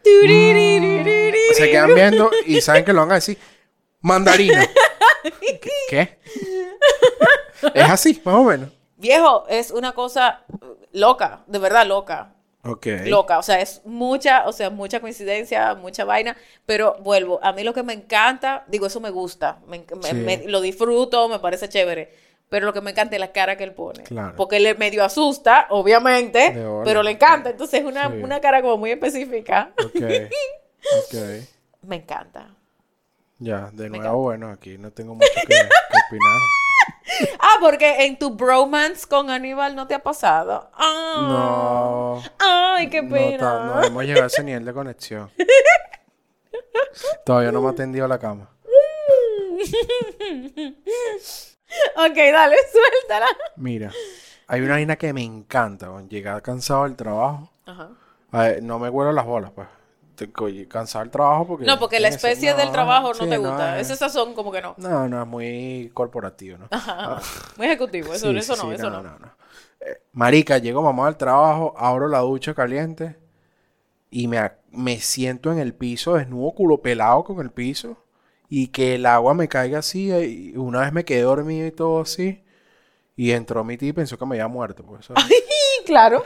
[0.05, 1.55] Tuririririririri.
[1.55, 3.37] Se quedan viendo y saben que lo van a decir.
[4.01, 4.65] Mandarina.
[5.91, 6.19] ¿Qué?
[7.75, 8.71] Es así, más o menos.
[8.97, 10.43] Viejo, es una cosa
[10.93, 12.35] loca, de verdad loca.
[12.65, 12.87] Ok.
[13.07, 17.63] Loca, o sea, es mucha, o sea, mucha coincidencia, mucha vaina, pero vuelvo, a mí
[17.63, 20.15] lo que me encanta, digo, eso me gusta, me, me- Sí.
[20.17, 22.13] me- lo disfruto, me parece chévere,
[22.49, 24.35] pero lo que me encanta es la cara que él pone, Claro.
[24.37, 26.53] porque le medio asusta, obviamente,
[26.85, 28.17] pero le encanta, entonces es una, Sí.
[28.23, 29.95] una cara como muy específica, Ok.
[31.05, 31.15] Ok.
[31.83, 32.49] me encanta.
[33.39, 36.39] Ya, de nuevo, bueno, aquí no tengo mucho que, que opinar.
[37.41, 40.71] Ah, porque en tu bromance con Aníbal no te ha pasado.
[40.75, 41.17] Ah.
[41.21, 42.23] No.
[42.39, 43.39] Ay, qué No, pena.
[43.39, 45.31] ta- no hemos llegado a ese nivel de conexión.
[47.25, 48.51] Todavía no me ha atendido a la cama.
[51.97, 53.27] ok, dale, suéltala.
[53.57, 53.91] Mira,
[54.47, 55.89] hay una vaina que me encanta.
[56.09, 57.51] Llegar cansado del trabajo.
[57.67, 57.91] Ajá.
[58.33, 59.67] A ver, no me huelo las bolas, pues.
[60.19, 61.65] Te- oye, Cansado del trabajo porque...
[61.65, 63.79] No, porque la especie del no, trabajo no sí, te gusta.
[63.79, 64.75] es- Ese sazón como que no.
[64.77, 66.67] No, no, es muy corporativo, ¿no?
[66.71, 67.21] Ajá.
[67.57, 68.13] Muy ejecutivo.
[68.13, 69.01] Eso, Sí, eso no, sí, eso no.
[69.81, 73.17] Eh, marica, llego mamá al trabajo, abro la ducha caliente
[74.11, 77.97] y me, me siento en el piso, desnudo, culo pelado con el piso
[78.49, 80.11] y que el agua me caiga así.
[80.11, 82.43] eh, Y una vez me quedé dormido y todo así.
[83.15, 84.83] Y entró mi tía y pensó que me había muerto.
[84.85, 85.07] Pues,
[85.87, 86.25] claro.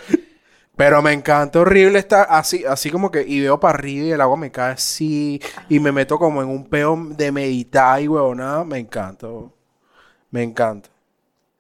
[0.77, 4.21] Pero me encanta horrible estar así, así como que, y veo para arriba y el
[4.21, 8.65] agua me cae así, y me meto como en un peo de meditar y huevonada,
[8.65, 9.29] me encanta,
[10.31, 10.89] me encanta.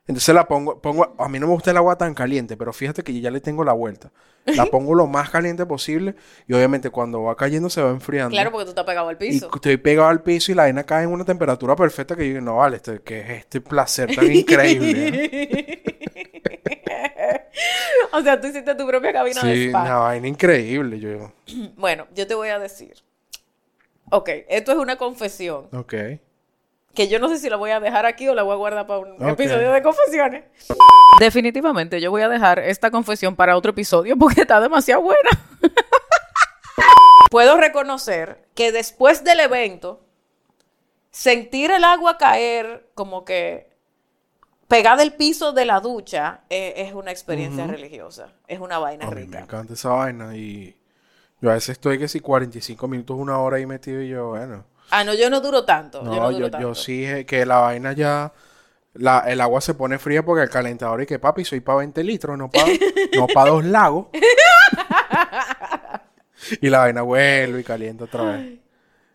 [0.06, 3.04] Entonces la pongo, pongo, a mí no me gusta el agua tan caliente, pero fíjate
[3.04, 4.10] que yo ya le tengo la vuelta.
[4.44, 6.16] La pongo lo más caliente posible,
[6.48, 8.30] y obviamente cuando va cayendo se va enfriando.
[8.30, 9.50] Claro, porque tú estás pegado al Y piso.
[9.54, 12.40] estoy pegado al piso y la vaina cae en una temperatura perfecta que yo digo,
[12.40, 15.82] no vale, este, que es este placer tan increíble.
[18.18, 19.82] o sea, tú hiciste tu propia cabina de sí, spa.
[19.82, 20.98] una vaina increíble.
[21.00, 21.32] Yo,
[21.76, 22.94] Bueno, yo te voy a decir.
[24.10, 25.68] Ok, esto es una confesión.
[25.72, 25.94] ok.
[26.94, 28.86] Que yo no sé si la voy a dejar aquí o la voy a guardar
[28.86, 30.44] para un episodio de confesiones.
[31.18, 35.30] Definitivamente, yo voy a dejar esta confesión para otro episodio porque está demasiado buena.
[37.30, 40.04] Puedo reconocer que después del evento,
[41.10, 43.71] sentir el agua caer como que
[44.72, 48.28] pegada al piso de la ducha eh, es una experiencia religiosa.
[48.48, 49.40] Es una vaina A mí me rica.
[49.40, 50.74] encanta esa vaina y
[51.42, 54.64] yo a veces estoy que si 45 minutos, una hora ahí metido y yo, bueno.
[54.90, 56.02] Ah, no, yo no duro tanto.
[56.02, 56.74] No, yo no yo, duro yo, tanto.
[56.74, 58.32] sí eh, que la vaina ya,
[58.94, 62.02] la, el agua se pone fría porque el calentador y que papi, soy para 20
[62.02, 62.66] litros, no para
[63.16, 64.06] no pa dos lagos.
[66.60, 68.58] y la vaina vuelve y calienta otra vez.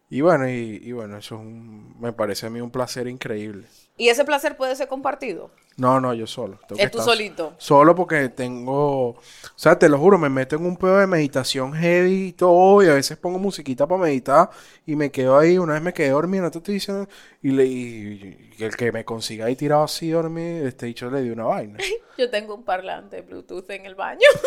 [0.09, 3.65] Y bueno, y, y bueno, eso es un- me parece a mí un placer increíble.
[3.97, 5.49] Y ese placer puede ser compartido.
[5.75, 6.59] No, no, yo solo.
[6.67, 7.55] Tengo Es tú solito.
[7.57, 9.21] Solo porque tengo, o
[9.55, 12.87] sea, te lo juro, me meto en un pedo de meditación heavy y todo, y
[12.87, 14.49] a veces pongo musiquita para meditar
[14.85, 17.07] y me quedo ahí, una vez me quedé dormido, no te estoy diciendo,
[17.41, 21.21] y, le, y, y el que me consiga ahí tirado así dormido, este dicho le
[21.21, 21.77] dio una vaina.
[22.17, 24.19] Yo tengo un parlante Bluetooth en el baño.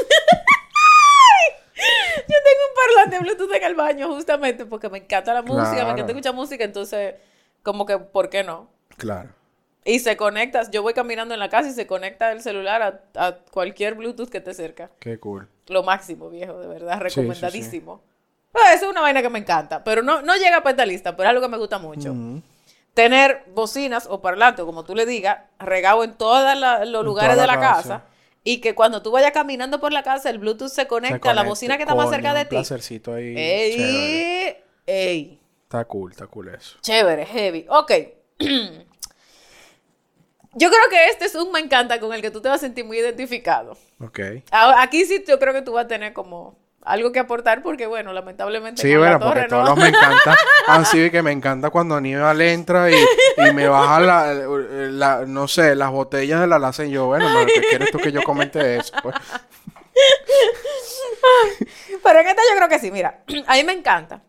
[1.76, 5.92] Yo tengo un parlante Bluetooth en el baño justamente porque me encanta la música, me
[5.92, 7.14] encanta escuchar música, entonces
[7.62, 8.68] como que, ¿por qué no?
[8.96, 9.39] Claro.
[9.84, 13.00] Y se conecta, yo voy caminando en la casa y se conecta el celular a,
[13.26, 14.90] a cualquier Bluetooth que te cerca.
[14.98, 15.48] Qué cool.
[15.68, 17.20] Lo máximo, viejo, de verdad, Sí, sí, sí.
[17.20, 18.02] recomendadísimo.
[18.52, 21.16] Ah, Eso es una vaina que me encanta, pero no, no llega para esta lista,
[21.16, 22.14] pero es algo que me gusta mucho.
[22.94, 26.44] Tener bocinas o parlantes, o como tú le digas, regado en todos
[26.86, 27.82] los lugares toda de la casa.
[27.82, 28.04] casa.
[28.42, 31.34] Y que cuando tú vayas caminando por la casa, el Bluetooth se conecta Se a
[31.34, 32.56] la bocina que está más cerca de ti.
[32.56, 33.34] placercito ahí.
[33.36, 34.56] ¡Ey!
[34.86, 35.40] ¡Ey!
[35.62, 36.76] Está cool, está cool eso.
[36.80, 37.66] Chévere, heavy.
[37.68, 37.92] Ok.
[40.54, 42.66] Yo creo que este es un me encanta con el que tú te vas a
[42.66, 43.76] sentir muy identificado.
[44.00, 44.20] Ok.
[44.50, 47.86] Ahora, Aquí sí yo creo que tú vas a tener como algo que aportar porque,
[47.86, 49.70] bueno, lamentablemente Sí, bueno, porque torre todos no.
[49.70, 50.36] los me encanta
[50.66, 55.24] han sido y que me encanta cuando Aníbal entra y, y me baja la, la-
[55.26, 56.88] no sé, las botellas de la alacena.
[56.88, 58.92] Y yo, bueno, pero ¿qué quieres tú que yo comente eso?
[59.02, 59.14] Pues,
[62.02, 64.22] Pero en esta yo creo que sí, mira, a mí me encanta.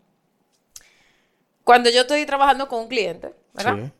[1.63, 3.75] Cuando yo estoy trabajando con un cliente, ¿verdad?
[3.77, 3.91] sí,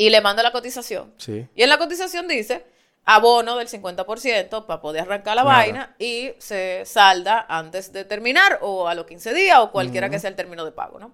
[0.00, 1.12] Y le mando la cotización.
[1.18, 1.46] sí.
[1.54, 2.64] Y en la cotización dice
[3.04, 5.56] abono del 50% para poder arrancar la Claro.
[5.58, 10.18] vaina y se salda antes de terminar o a los 15 días o cualquiera que
[10.18, 11.12] sea el término de pago, ¿no?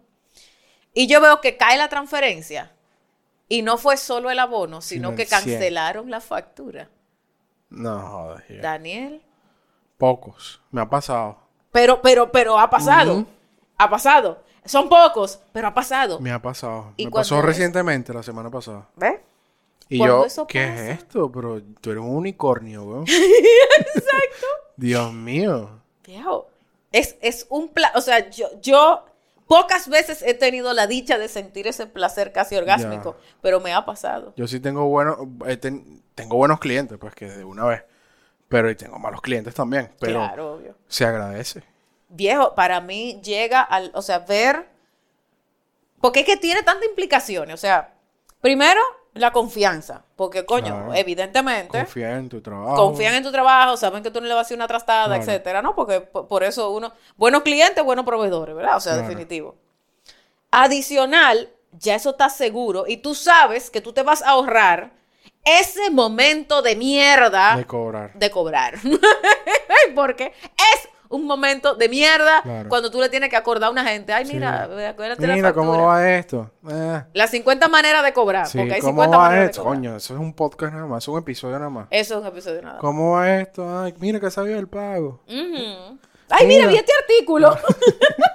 [0.94, 2.72] Y yo veo que cae la transferencia
[3.49, 5.40] Y no fue solo el abono, sino que el 100.
[5.40, 6.88] cancelaron la factura.
[7.70, 8.61] No, joder.
[8.61, 9.22] Daniel.
[9.99, 10.61] Pocos.
[10.70, 11.38] Me ha pasado.
[11.72, 13.25] Pero, pero, pero ha pasado.
[13.79, 14.42] Ha pasado.
[14.66, 16.20] Son pocos, pero ha pasado.
[16.20, 16.92] Me ha pasado.
[16.96, 17.44] ¿Y Me pasó es?
[17.44, 18.88] recientemente, la semana pasada.
[18.96, 19.20] ¿Ves?
[19.88, 20.90] Y ¿Cuándo yo, eso ¿qué pasa?
[20.90, 21.31] es esto?
[21.31, 23.05] Pero tú eres un unicornio, weón.
[23.79, 24.46] Exacto.
[24.76, 25.70] Dios mío.
[26.05, 26.48] Viejo,
[26.92, 29.05] es, es un placer, o sea, yo, yo
[29.46, 33.85] pocas veces he tenido la dicha de sentir ese placer casi orgásmico, pero me ha
[33.85, 34.33] pasado.
[34.37, 35.18] Yo sí tengo buenos,
[35.61, 37.83] ten- tengo buenos clientes, pues que de una vez.
[38.48, 39.90] Pero y tengo malos clientes también.
[39.98, 40.74] Pero Claro, obvio.
[40.88, 41.62] se agradece.
[42.09, 44.69] Viejo, para mí llega al, o sea, ver,
[46.01, 47.95] porque es que tiene tantas implicaciones, o sea,
[48.40, 48.81] primero,
[49.14, 50.95] la confianza, porque coño, Claro.
[50.95, 52.77] evidentemente, Confía en tu trabajo.
[52.77, 55.23] confían en tu trabajo, saben que tú no le vas a hacer una trastada, Claro.
[55.23, 55.75] etcétera, ¿no?
[55.75, 58.77] Porque po- por eso uno, buenos clientes, buenos proveedores, ¿verdad?
[58.77, 59.09] O sea, Claro.
[59.09, 59.57] definitivo.
[60.51, 64.92] Adicional, ya eso está seguro y tú sabes que tú te vas a ahorrar
[65.45, 68.12] ese momento de mierda de cobrar.
[68.14, 68.75] de cobrar.
[69.95, 70.33] Porque
[70.75, 72.69] es un momento de mierda Claro.
[72.69, 74.35] cuando tú le tienes que acordar a una gente, ay, Sí.
[74.35, 75.53] mira, acuérdate la Mira factura.
[75.73, 76.51] cómo va esto.
[76.71, 79.62] Eh, Las 50 maneras de cobrar, sí, porque hay ¿cómo 50 va maneras de esto?
[79.62, 79.77] cobrar.
[79.79, 81.87] Coño, eso es un podcast nada más, es un episodio nada más.
[81.90, 82.79] Eso es un episodio nada.
[82.79, 83.81] ¿Cómo va esto?
[83.81, 85.21] Ay, mira que sabía el pago.
[86.29, 86.69] Ay, mira, Mira.
[86.69, 87.57] vi este artículo.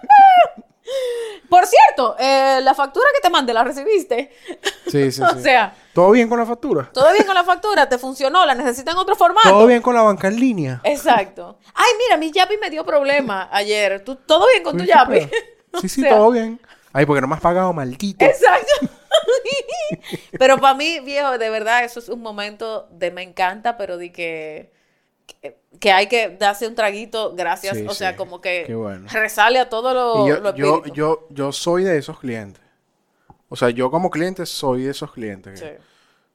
[1.51, 4.31] Por cierto, eh, la factura que te mandé, ¿la recibiste?
[4.87, 5.41] Sí, sí, o sí.
[5.41, 6.89] sea, ¿Todo bien con la factura?
[6.93, 9.49] todo bien con la factura, te funcionó, la necesitan en otro formato.
[9.49, 10.79] ¿Todo bien con la banca en línea?
[10.85, 11.59] Exacto.
[11.73, 14.01] Ay, mira, mi Yapi me dio problema ayer.
[14.01, 15.29] ¿Tú, ¿Todo bien con tu Yapi?
[15.81, 16.57] Sí, sí, O sea, todo bien.
[16.93, 18.23] Ay, porque no me has pagado, maldito.
[18.23, 18.87] Exacto.
[20.39, 24.13] pero para mí, viejo, de verdad, eso es un momento de me encanta, pero de
[24.13, 24.71] que,
[25.79, 27.77] que, hay que darse un traguito, gracias.
[27.77, 28.17] Sí, o sea, sí.
[28.17, 29.07] como que bueno.
[29.11, 32.61] resale a todo lo, yo, lo yo, yo, yo soy de esos clientes.
[33.49, 35.59] O sea, yo como cliente soy de esos clientes.
[35.59, 35.65] Sí.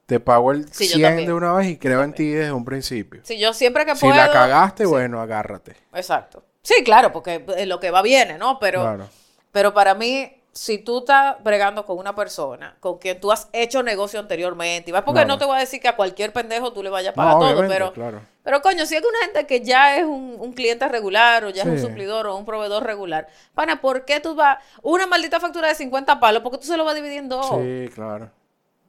[0.05, 1.27] Te pago el Sí, yo 100 también.
[1.27, 3.21] de una vez y creo en ti desde un principio.
[3.23, 4.15] Sí, yo siempre que Si puedo.
[4.15, 5.75] la cagaste, bueno, agárrate.
[5.93, 6.43] Exacto.
[6.61, 8.57] Sí, claro, porque eh, lo que va viene, ¿no?
[8.59, 9.09] Pero, Claro.
[9.51, 13.83] pero para mí, si tú estás bregando con una persona con quien tú has hecho
[13.83, 15.27] negocio anteriormente, y vas porque Claro.
[15.27, 17.55] no te voy a decir que a cualquier pendejo tú le vayas a No, pagar
[17.55, 18.21] todo, pero, claro.
[18.43, 21.61] pero coño, si es una gente que ya es un, un cliente regular o ya
[21.61, 25.67] es un suplidor o un proveedor regular, pana, ¿por qué tú vas una maldita factura
[25.67, 26.41] de 50 palos?
[26.41, 27.41] Porque tú se lo vas dividiendo.
[27.43, 28.31] Sí, claro.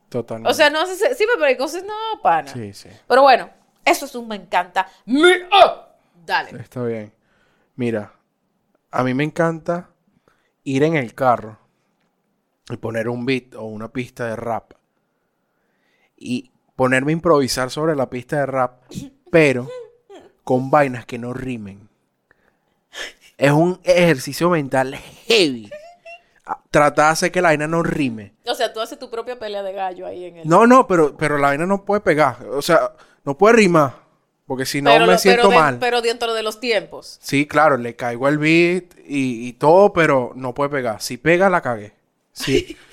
[0.08, 0.50] Totalmente.
[0.50, 2.50] O sea, no sé, sí, pero hay cosas, no, pana.
[2.50, 2.88] Sí, sí.
[3.06, 3.50] Pero bueno,
[3.84, 4.88] eso es un me encanta.
[5.04, 5.84] Me- ¡Ah!
[6.24, 6.58] Dale.
[6.60, 7.12] Está bien.
[7.76, 8.12] Mira,
[8.90, 9.90] a mí me encanta
[10.68, 11.58] ir en el carro
[12.68, 14.72] y poner un beat o una pista de rap
[16.14, 18.82] y ponerme a improvisar sobre la pista de rap,
[19.30, 19.66] pero
[20.44, 21.88] con vainas que no rimen.
[23.38, 25.70] Es un ejercicio mental heavy.
[26.44, 28.34] Ah, Tratar de hacer que la vaina no rime.
[28.46, 30.48] O sea, tú haces tu propia pelea de gallo ahí en el...
[30.48, 32.44] No, no, pero, pero la vaina no puede pegar.
[32.46, 32.92] O sea,
[33.24, 34.07] no puede rimar.
[34.48, 35.78] Porque si no pero, me siento pero mal.
[35.78, 37.18] pero dentro de los tiempos.
[37.22, 41.00] Sí, claro, le caigo el beat y, y todo, pero no puede pegar.
[41.00, 41.92] Si pega, la cagué.
[42.32, 42.76] Sí.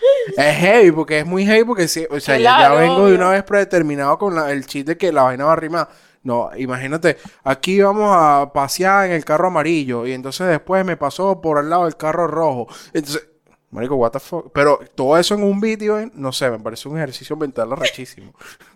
[0.36, 3.42] es heavy, porque es muy heavy, porque sí, o sea, ya- vengo de una vez
[3.44, 5.88] predeterminado con la- el chiste que la vaina va a rimar.
[6.22, 11.40] No, imagínate, aquí vamos a pasear en el carro amarillo y entonces después me pasó
[11.40, 12.66] por al lado del carro rojo.
[12.92, 13.26] Entonces,
[13.70, 14.52] marico, what the fuck.
[14.52, 18.34] Pero todo eso en un vídeo, no sé, me parece un ejercicio mental arrechísimo.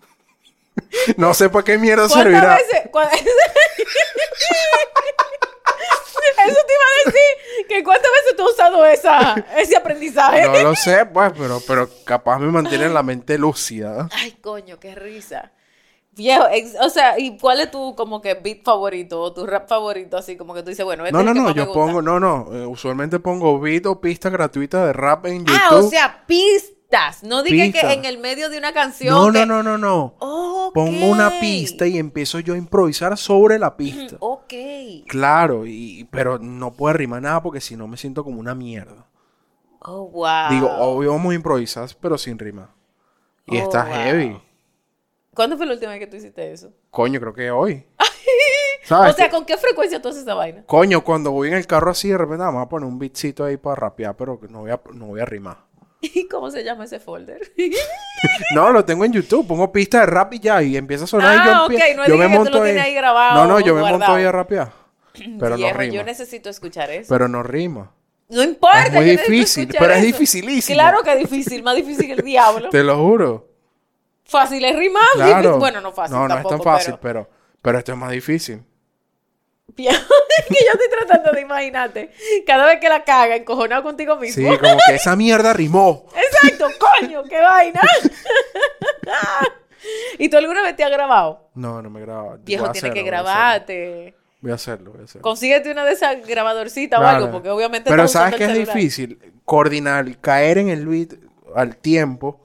[1.17, 2.55] no sé para qué mierda ¿Cuántas servirá.
[2.55, 2.89] veces?
[6.47, 7.65] Eso te iba a decir.
[7.67, 10.43] Que ¿Cuántas veces tú has usado esa, ese aprendizaje?
[10.43, 14.07] No lo sé, pues, pero, pero capaz me mantiene la mente lúcida.
[14.11, 15.51] Ay, coño, qué risa.
[16.11, 19.67] Viejo, ex- o sea, ¿y cuál es tu como que beat favorito o tu rap
[19.67, 20.15] favorito?
[20.17, 22.01] Así como que tú dices, bueno, este No, es no, el que no, yo pongo,
[22.01, 25.59] no, no, eh, usualmente pongo beat o pista gratuita de rap en YouTube.
[25.61, 26.23] Ah, o sea,
[26.89, 27.23] pistas.
[27.23, 27.87] No dije Pista.
[27.87, 29.13] que en el medio de una canción.
[29.15, 30.71] no, que- no, no, no, no.
[30.73, 34.17] Pongo una pista y empiezo yo a improvisar sobre la pista.
[34.19, 34.53] Ok.
[35.07, 39.07] Claro, y, pero no puede rimar nada porque si no me siento como una mierda.
[39.79, 40.49] Oh, wow.
[40.49, 42.73] Digo, obvio vamos a improvisar, pero sin rima.
[43.45, 43.93] Y Oh, está wow.
[43.93, 44.41] heavy.
[45.33, 46.71] ¿Cuándo fue la última vez que tú hiciste eso?
[46.89, 47.85] Coño, creo que hoy.
[48.83, 49.13] ¿Sabes?
[49.13, 50.63] O sea, ¿con qué frecuencia tú haces esa vaina?
[50.65, 53.57] Coño, cuando voy en el carro así, de repente vamos a poner un beatcito ahí
[53.57, 55.57] para rapear, pero no voy a, no voy a rimar.
[56.13, 57.39] ¿Y cómo se llama ese folder?
[58.55, 61.35] No, lo tengo en YouTube, pongo pista de rap y ya, y empieza a sonar
[61.35, 63.35] y yo, Ah, ok, no es yo de me que tú lo tienes ahí grabado,
[63.35, 64.71] No, no, yo me monto ahí a rapear.
[65.39, 65.93] Pero Viejo, no rima.
[65.93, 67.07] Yo necesito escuchar eso.
[67.09, 67.91] Pero no rima.
[68.29, 68.83] no importa.
[68.87, 70.75] es muy difícil, pero es dificilísimo.
[70.75, 72.69] Claro que es difícil, más difícil que el diablo.
[72.71, 73.47] Te lo juro.
[74.25, 75.59] Fácil es rimar, Claro.
[75.59, 77.29] Bueno, no fácil No, no tampoco, es tan fácil, pero- pero,
[77.61, 78.63] pero esto es más difícil.
[79.75, 82.11] Viejo, es que yo estoy tratando de imaginarte.
[82.47, 84.57] Cada vez que la caga, encojonado contigo Sí, mismo.
[84.59, 86.05] como que esa mierda rimó.
[86.15, 86.67] Exacto,
[86.99, 87.81] coño, qué vaina.
[90.17, 91.49] ¿Y tú alguna vez te has grabado?
[91.55, 92.37] No, no me grababa.
[92.41, 94.15] Viejo, Voy a tienes que grabarte.
[94.41, 95.21] Voy a hacerlo, voy a hacerlo.
[95.21, 98.75] Consíguete una de esas grabadorcitas o algo, porque obviamente Pero sabes que es celular.
[98.75, 101.13] difícil coordinar, caer en el beat
[101.55, 102.41] al tiempo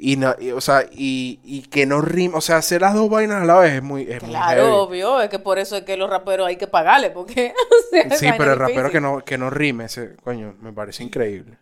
[0.00, 3.10] y, no- y, o sea, y, y que no rime, o sea, hacer las dos
[3.10, 4.84] vainas a la vez es muy, es muy Claro, heavy.
[4.84, 8.18] obvio, es que por eso es que los raperos hay que pagarle, porque o sea,
[8.18, 8.92] Sí, pero el rapero difícil.
[8.92, 11.58] que no, que no rime, ese, coño, me parece increíble.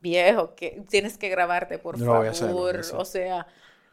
[0.00, 2.80] Viejo, que tienes que grabarte, por Lo voy a hacer, lo voy a favor.
[2.80, 2.96] hacer.
[2.96, 3.46] O sea,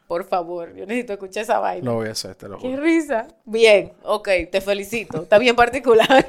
[0.08, 1.84] por favor, yo necesito escuchar esa vaina.
[1.84, 2.82] Lo voy a hacer, te lo Qué juro.
[2.82, 3.28] risa.
[3.44, 5.22] Bien, ok, te felicito.
[5.22, 6.26] Está bien particular.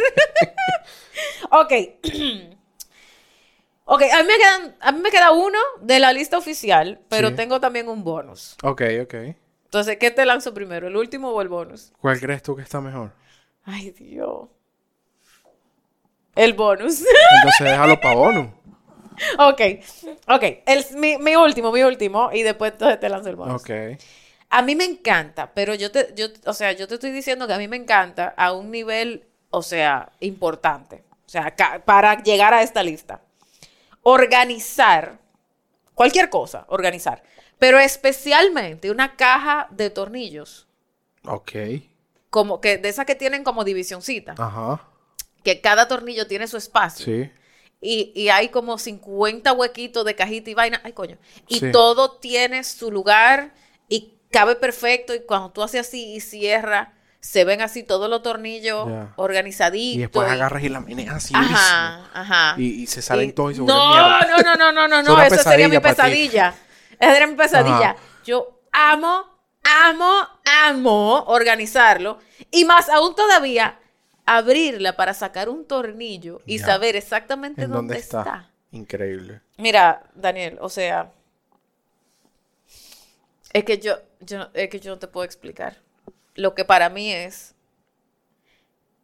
[1.52, 1.74] ok.
[3.94, 7.30] ok, a mí, me quedan, a mí me queda uno de la lista oficial, pero
[7.30, 7.36] Sí.
[7.36, 8.56] tengo también un bonus.
[8.64, 9.14] Ok, ok.
[9.66, 10.88] Entonces, ¿qué te lanzo primero?
[10.88, 11.92] ¿El último o el bonus?
[12.02, 13.12] ¿Cuál crees tú que está mejor?
[13.64, 14.50] Ay, Dios.
[16.36, 17.00] El bonus.
[17.36, 18.48] Entonces déjalo para bonus.
[19.40, 19.62] ok,
[20.28, 20.44] ok.
[20.66, 22.30] El, mi, mi último, mi último.
[22.34, 23.62] Y después entonces te lanzo el bonus.
[23.62, 23.70] Ok.
[24.50, 27.54] A mí me encanta, pero yo te, yo, o sea, yo te estoy diciendo que
[27.54, 31.04] a mí me encanta a un nivel, o sea, importante.
[31.26, 33.22] O sea, para llegar a esta lista.
[34.04, 35.20] Organizar
[35.96, 37.24] cualquier cosa, organizar.
[37.60, 40.68] Pero especialmente una caja de tornillos,
[41.26, 41.52] Ok.
[42.30, 44.82] como que de esas que tienen como divisioncita, Ajá.
[45.44, 47.06] que cada tornillo tiene su espacio.
[47.06, 47.32] Sí.
[47.84, 50.82] Y, y hay como 50 huequitos de cajita y vaina.
[50.84, 51.18] Ay, coño.
[51.48, 51.72] Y Sí.
[51.72, 53.54] todo tiene su lugar
[53.90, 55.16] y cabe perfecto.
[55.16, 56.90] Y cuando tú haces así y cierras,
[57.22, 59.96] se ven así todos los tornillos organizaditos.
[59.96, 61.58] Y después agarras y la meneas así durísimo.
[61.58, 62.56] Ajá, ajá.
[62.60, 64.20] Y, y se salen Y- todos y se no, mierda.
[64.28, 65.22] no, no, no, no, no, no.
[65.22, 66.56] Eso sería mi pesadilla.
[67.00, 67.92] Esa sería mi pesadilla.
[67.92, 67.96] Ajá.
[68.26, 69.24] Yo amo,
[69.64, 70.28] amo,
[70.66, 72.18] amo organizarlo.
[72.50, 73.78] Y más aún todavía,
[74.26, 78.20] abrirla para sacar un tornillo y saber exactamente ¿En dónde dónde está?
[78.22, 78.50] está.
[78.72, 79.42] Increíble.
[79.58, 81.12] Mira, Daniel, o sea,
[83.54, 85.78] es que yo, yo, es que yo no te puedo explicar.
[86.36, 87.56] Lo que para mí es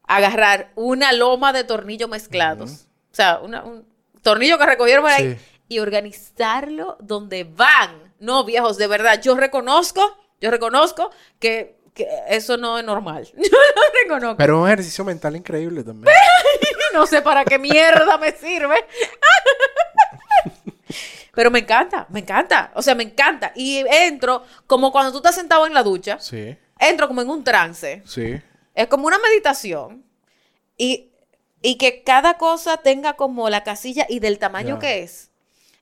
[0.04, 3.86] agarrar una loma de tornillos mezclados, o sea, una- un
[4.22, 5.46] tornillo que recogieron por ahí Sí.
[5.68, 8.14] y organizarlo donde van.
[8.20, 13.26] No, viejos, de verdad, yo reconozco, yo reconozco que, que eso no es normal.
[13.36, 14.38] Yo lo reconozco.
[14.38, 16.16] Pero es un ejercicio mental increíble también.
[16.94, 18.76] No sé para qué mierda me sirve.
[21.36, 22.72] Pero me encanta, me encanta.
[22.74, 23.52] O sea, me encanta.
[23.56, 26.18] Y entro como cuando tú estás sentado en la ducha.
[26.20, 28.02] Sí, Entro como en un trance.
[28.06, 28.42] sí.
[28.74, 30.04] Es como una meditación.
[30.78, 31.10] Y,
[31.64, 35.32] y que cada cosa tenga como la casilla y del tamaño que es.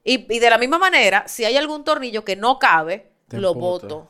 [0.06, 3.54] Y, y de la misma manera, si hay algún tornillo que no cabe, Te lo
[3.54, 4.10] boto.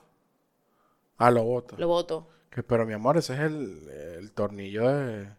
[1.17, 1.75] Ah, lo boto.
[1.79, 2.27] Lo boto.
[2.51, 5.29] Que, pero mi amor, ese es el, el tornillo de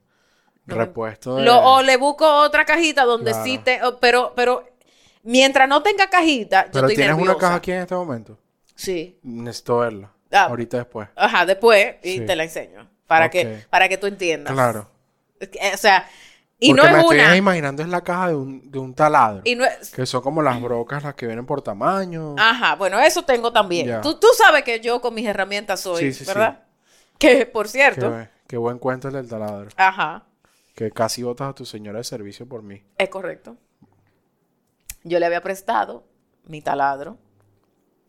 [0.67, 1.45] repuesto de...
[1.45, 3.45] Lo- o le busco otra cajita donde Claro.
[3.45, 3.81] sí te.
[4.01, 4.65] Pero, pero
[5.23, 8.37] mientras no tenga cajita, yo Pero estoy tienes una caja aquí en este momento.
[8.75, 9.21] Sí.
[9.23, 10.13] Necesito verla.
[10.33, 10.45] Ah.
[10.45, 11.09] Ahorita después.
[11.17, 12.27] Ajá, después y Sí.
[12.27, 12.89] te la enseño.
[13.07, 14.53] Para, que, para que tú entiendas.
[14.53, 14.91] Claro.
[15.75, 16.09] O sea,
[16.59, 17.37] y Porque no me es estoy una.
[17.37, 19.43] imaginando es la caja de un, de un taladro.
[19.45, 19.91] Y no es.
[19.91, 22.35] Que son como las brocas las que vienen por tamaño.
[22.39, 24.01] Ajá, bueno, eso tengo también.
[24.01, 26.27] Tú, tú sabes que yo con mis herramientas soy, Sí, sí, sí.
[26.27, 26.65] ¿verdad?
[27.19, 28.13] Que, por cierto.
[28.49, 29.69] qué buen cuento el del taladro.
[29.77, 30.25] Ajá,
[30.75, 32.83] Que casi botas a tu señora de servicio por mí.
[32.99, 33.57] es correcto.
[35.05, 36.05] Yo le había prestado
[36.47, 37.19] mi taladro,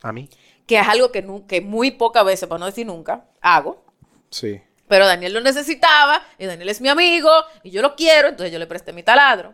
[0.02, 0.30] ¿A mí?
[0.68, 3.84] Que es algo que, que muy pocas veces, para no decir nunca, hago.
[4.30, 4.62] Sí.
[4.88, 7.32] Pero Daniel lo necesitaba y Daniel es mi amigo
[7.64, 9.54] y yo lo quiero, entonces yo le presté mi taladro.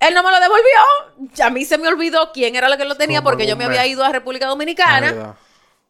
[0.00, 1.44] Él no me lo devolvió.
[1.44, 3.86] A mí se me olvidó quién era la que lo tenía porque yo me había
[3.86, 5.12] ido a República Dominicana.
[5.12, 5.34] verdad.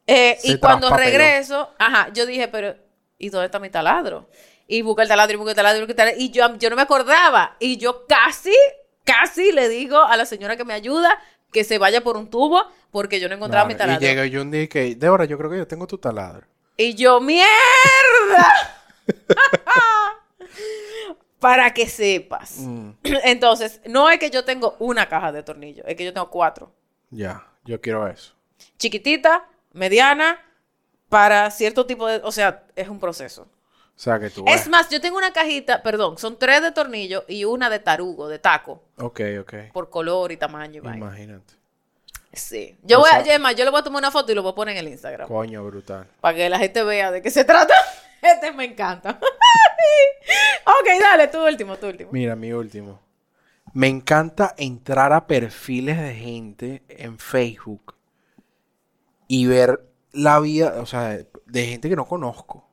[0.06, 2.74] Eh, y cuando regreso, ajá, yo dije, pero
[3.18, 4.28] ¿y dónde está mi taladro?
[4.66, 6.20] Y busca el taladro y busca el taladro y busca el taladro.
[6.20, 7.56] Y yo, yo no me acordaba.
[7.58, 8.54] Y yo casi,
[9.04, 11.18] casi le digo a la señora que me ayuda
[11.52, 14.04] que se vaya por un tubo porque yo no encontraba mi taladro.
[14.04, 16.46] Y llegué yo un día que, Débora, yo creo que yo tengo tu taladro.
[16.76, 17.46] Y yo, ¡mierda!
[21.38, 22.58] Para que sepas.
[22.58, 22.90] Mm,
[23.24, 26.72] Entonces, no es que yo tengo una caja de tornillos, es que yo tengo cuatro.
[27.10, 28.34] ya, yo quiero eso.
[28.78, 30.40] Chiquitita, mediana,
[31.08, 32.20] para cierto tipo de...
[32.24, 33.46] O sea, es un proceso.
[33.94, 37.24] O sea, que tú Es más, yo tengo una cajita, perdón, son tres de tornillo
[37.28, 39.55] y una de tarugo, de taco, Ok, ok.
[39.72, 40.86] por color y tamaño y.
[40.97, 41.55] Imagínate.
[42.32, 42.76] Sí.
[42.82, 44.34] Yo O voy a, sea- es más, yo le voy a tomar una foto y
[44.34, 45.28] lo voy a poner en el Instagram.
[45.28, 46.07] Coño, brutal.
[46.20, 47.74] Para que la gente vea de qué se trata.
[48.22, 49.18] Este me encanta.
[50.64, 52.11] ok, dale, tu último, tu último.
[52.12, 53.01] Mira, mi último.
[53.74, 57.95] Me encanta entrar a perfiles de gente en Facebook
[59.28, 59.80] y ver
[60.12, 62.68] la vida, o sea, de gente que no conozco.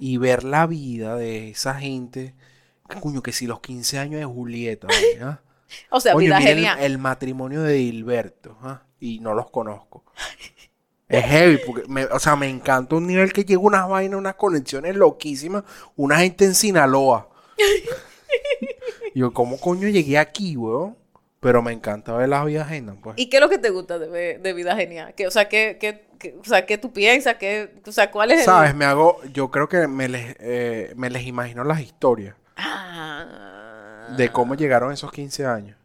[0.00, 2.34] Y ver la vida de esa gente.
[3.00, 4.88] Coño, que si los 15 años de Julieta.
[5.22, 5.40] ¿ah?
[5.90, 6.78] O sea, Coño, vida el, genial.
[6.80, 8.82] el matrimonio de Hilberto, ¿ah?
[9.00, 10.04] y no los conozco.
[11.08, 14.36] Es heavy, porque, me- o sea, me encanta un nivel que llega unas vainas, unas
[14.36, 15.64] conexiones loquísimas,
[15.96, 17.28] una gente en Sinaloa.
[19.14, 20.96] Yo, ¿cómo coño llegué aquí, weón?
[21.40, 23.14] Pero me encanta ver las vidas ajenas, pues.
[23.18, 25.14] ¿Y qué es lo que te gusta de, ver- de vida genial?
[25.14, 27.36] ¿Qué, o sea, ¿qué, qué, qué- o sea, ¿qué tú piensas?
[27.36, 28.44] ¿Qué, o sea, ¿cuál es el...?
[28.46, 28.74] ¿Sabes?
[28.74, 34.08] Me hago, yo creo que me les, eh, me les imagino las historias Ah.
[34.16, 35.76] de cómo llegaron esos 15 años.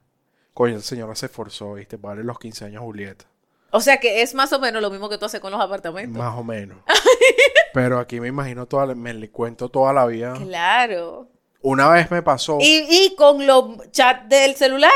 [0.53, 1.97] Coño, el señor se esforzó, ¿viste?
[1.97, 3.25] Darle los 15 años Julieta.
[3.71, 6.17] O sea, que es más o menos lo mismo que tú haces con los apartamentos.
[6.17, 6.77] Más o menos.
[7.73, 10.33] Pero aquí me imagino toda, la- me le cuento toda la vida.
[10.33, 11.29] Claro.
[11.61, 14.91] Una vez me pasó, Y, y con los chats del celular.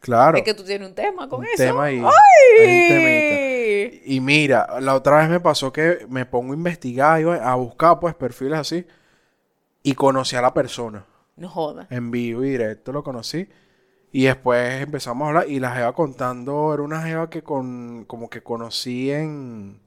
[0.00, 1.56] Claro, Es que tú tienes un tema con un eso.
[1.56, 2.02] tema ahí.
[2.04, 4.02] ¡Ay!
[4.04, 8.00] Y mira, la otra vez me pasó que me pongo a investigar, iba a buscar
[8.00, 8.86] pues perfiles así
[9.82, 11.04] y conocí a la persona.
[11.36, 11.86] No jodas.
[11.90, 13.48] En vivo y directo lo conocí.
[14.10, 18.30] Y después empezamos a hablar y la jeva contando, era una jeva que con, como
[18.30, 19.80] que conocí en,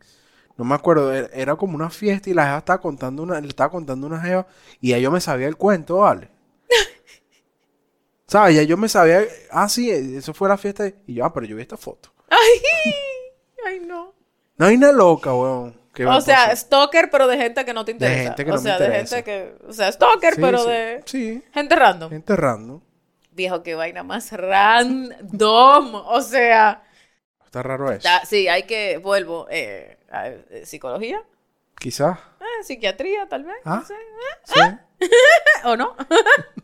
[0.58, 3.48] no me acuerdo, era, era como una fiesta y la jeva estaba contando una, le
[3.48, 4.46] estaba contando una jeva
[4.80, 6.30] y ya yo me sabía el cuento, ¿vale?
[8.32, 8.56] ¿Sabes?
[8.56, 11.58] Ya yo me sabía, ah, sí, eso fue la fiesta y yo, ah, pero yo
[11.58, 12.14] vi esta foto.
[12.30, 12.94] Ay,
[13.68, 14.14] ay, no.
[14.56, 15.76] No hay una loca, weón.
[15.98, 18.24] me O sea, stalker, pero de gente que no te interesa.
[18.30, 19.16] gente que o no me sea, de interesa.
[19.18, 19.68] gente que.
[19.68, 21.02] O sea, stalker, Sí, pero sí, de.
[21.06, 22.14] Sí, Gente random.
[22.14, 22.82] enterrando.
[23.32, 25.96] Viejo, qué vaina más random.
[25.96, 26.84] O sea.
[27.44, 28.08] Está raro eso.
[28.26, 28.98] sí, hay que.
[29.00, 29.48] Vuelvo.
[29.52, 31.22] Eh, a- eh, psicología.
[31.78, 32.18] Quizás.
[32.40, 33.58] eh, psiquiatría, tal vez.
[33.66, 33.78] Ah.
[33.82, 33.94] No sé.
[33.94, 34.78] ¿eh?
[35.02, 35.10] Sí.
[35.66, 35.98] ¿O no?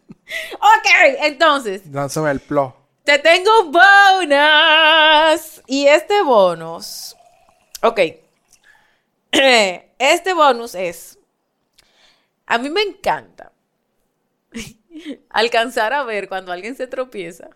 [0.53, 0.87] ok,
[1.21, 1.85] entonces.
[1.91, 2.75] Lánzame el plot.
[3.03, 5.61] Te tengo un bonus.
[5.67, 7.15] Y este bonus.
[7.81, 7.99] Ok.
[9.99, 11.17] Este bonus es.
[12.45, 13.51] A mí me encanta
[15.29, 17.49] alcanzar a ver cuando alguien se tropieza,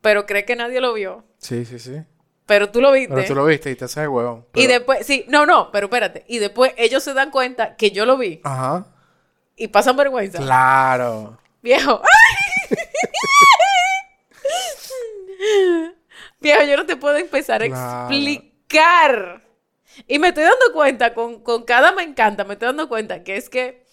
[0.00, 1.24] pero cree que nadie lo vio.
[1.38, 2.02] Sí, sí, sí.
[2.46, 3.14] Pero tú lo viste.
[3.14, 4.46] Pero tú lo viste y te haces huevón.
[4.54, 6.24] Y Pero- después, sí, no, no, pero espérate.
[6.28, 8.86] Y después ellos se dan cuenta que yo lo vi Ajá.
[9.56, 10.38] y pasan vergüenza.
[10.38, 11.38] Claro.
[11.62, 12.02] Viejo.
[16.40, 18.08] Viejo, yo no te puedo empezar a Claro.
[18.14, 19.42] explicar.
[20.06, 23.36] Y me estoy dando cuenta, con, con cada me encanta, me estoy dando cuenta que
[23.36, 23.84] es que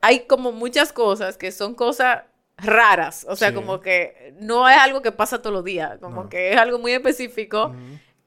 [0.00, 2.22] hay como muchas cosas que son cosas
[2.58, 3.26] raras.
[3.28, 3.54] O sea, Sí.
[3.54, 5.98] como que no es algo que pasa todos los días.
[6.00, 6.28] Como No.
[6.28, 7.74] que es algo muy específico.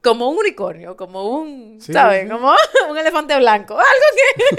[0.01, 2.23] Como un unicornio, como un, Sí, ¿sabes?
[2.23, 2.29] sí.
[2.29, 2.53] Como
[2.89, 3.75] un elefante blanco.
[3.75, 3.85] Algo
[4.15, 4.55] que...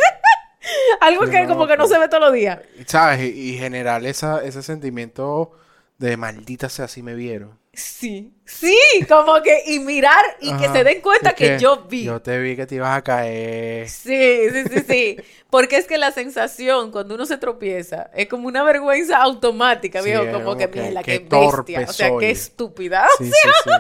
[1.01, 2.59] algo que no, como que no pero- se ve todos los días.
[2.87, 3.21] ¿Sabes?
[3.21, 5.53] Y, y generar esa, ese sentimiento
[5.99, 7.59] de maldita sea, así me vieron.
[7.73, 8.77] Sí, sí,
[9.09, 12.03] como que, y mirar y que se den cuenta que, yo vi.
[12.05, 13.89] Yo te vi que te ibas a caer.
[13.89, 15.17] Sí, sí, sí, sí.
[15.51, 20.25] Porque es que la sensación cuando uno se tropieza es como una vergüenza automática, viejo,
[20.33, 21.91] como como que que- mierda, qué torpe bestia.
[21.91, 22.19] O sea, soy.
[22.19, 23.07] qué estúpida.
[23.19, 23.71] Sí, sí, sí.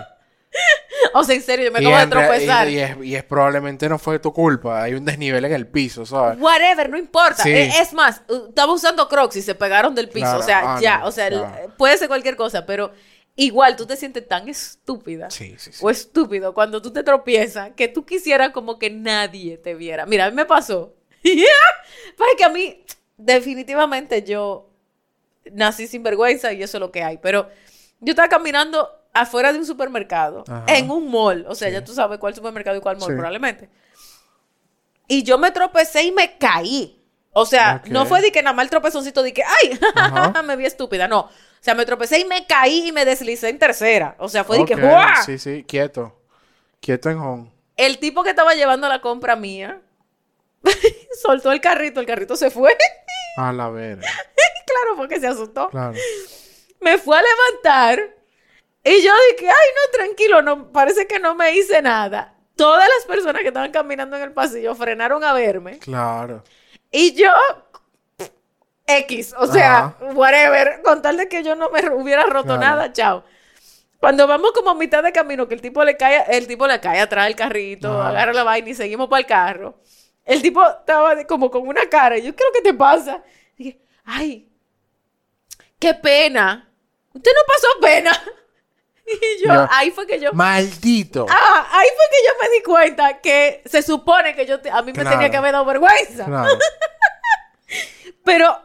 [1.14, 2.68] O sea, en serio, yo me Y acabo de tropezar.
[2.68, 4.82] Y, y es, y es probablemente no fue tu culpa.
[4.82, 6.38] Hay un desnivel en el piso, ¿sabes?
[6.40, 7.42] Whatever, no importa.
[7.42, 7.50] Sí.
[7.50, 10.26] Eh, Es más, estaba usando crocs y se pegaron del piso.
[10.26, 10.40] Claro.
[10.40, 11.74] O sea, Ah, ya, no, o sea, claro.
[11.78, 12.92] puede ser cualquier cosa, pero
[13.34, 15.30] igual tú te sientes tan estúpida.
[15.30, 15.78] Sí, sí, sí.
[15.84, 20.04] o estúpido cuando tú te tropiezas que tú quisieras como que nadie te viera.
[20.06, 20.94] Mira, a mí me pasó.
[22.16, 22.84] Pues que a mí,
[23.16, 24.68] definitivamente yo
[25.52, 27.18] nací sin vergüenza y eso es lo que hay.
[27.18, 27.48] Pero
[28.00, 30.64] yo estaba caminando afuera de un supermercado, Ajá.
[30.68, 31.44] en un mall.
[31.48, 31.74] O sea, Sí.
[31.74, 33.14] ya tú sabes cuál supermercado y cuál mall, Sí.
[33.14, 33.68] probablemente.
[35.08, 36.96] Y yo me tropecé y me caí.
[37.32, 39.78] O sea, no fue de que nada más el tropezoncito de que, ay,
[40.44, 41.06] me vi estúpida.
[41.08, 41.20] No.
[41.20, 41.30] O
[41.62, 44.16] sea, me tropecé y me caí y me deslicé en tercera.
[44.18, 45.06] O sea, fue de que, ¡guau!
[45.26, 46.16] Sí, sí, quieto.
[46.80, 47.50] Quieto en home.
[47.76, 49.80] El tipo que estaba llevando la compra mía
[51.22, 52.76] soltó el carrito, el carrito se fue.
[53.36, 54.02] A la verga.
[54.66, 55.68] claro, porque se asustó.
[55.68, 55.94] Claro.
[56.80, 58.16] Me fue a levantar
[58.84, 62.34] y yo dije, ay, no, tranquilo, no, parece que no me hice nada.
[62.56, 66.42] Todas las personas que estaban caminando en el pasillo frenaron a verme Claro.
[66.90, 67.30] y yo
[68.86, 69.96] X, o sea, Ajá.
[70.14, 72.60] whatever, con tal de que yo no me hubiera roto Claro.
[72.60, 73.24] nada, chao.
[74.00, 76.80] Cuando vamos como a mitad de camino, que el tipo le cae, el tipo le
[76.80, 78.08] cae atrás del carrito, Ajá.
[78.08, 79.78] agarra la vaina y seguimos para el carro.
[80.24, 83.22] El tipo estaba como con una cara, y yo, ¿qué es lo que te pasa?
[83.56, 84.48] dije, ay,
[85.78, 86.68] qué pena.
[87.14, 88.10] Usted no pasó pena.
[89.12, 91.26] Y yo, Yo- ahí fue que yo, Maldito.
[91.28, 94.82] ah, ahí fue que yo me di cuenta que se supone que yo, te- a
[94.82, 95.10] mí me Claro.
[95.10, 96.24] tenía que haber dado vergüenza.
[96.26, 96.48] Claro.
[98.24, 98.56] Pero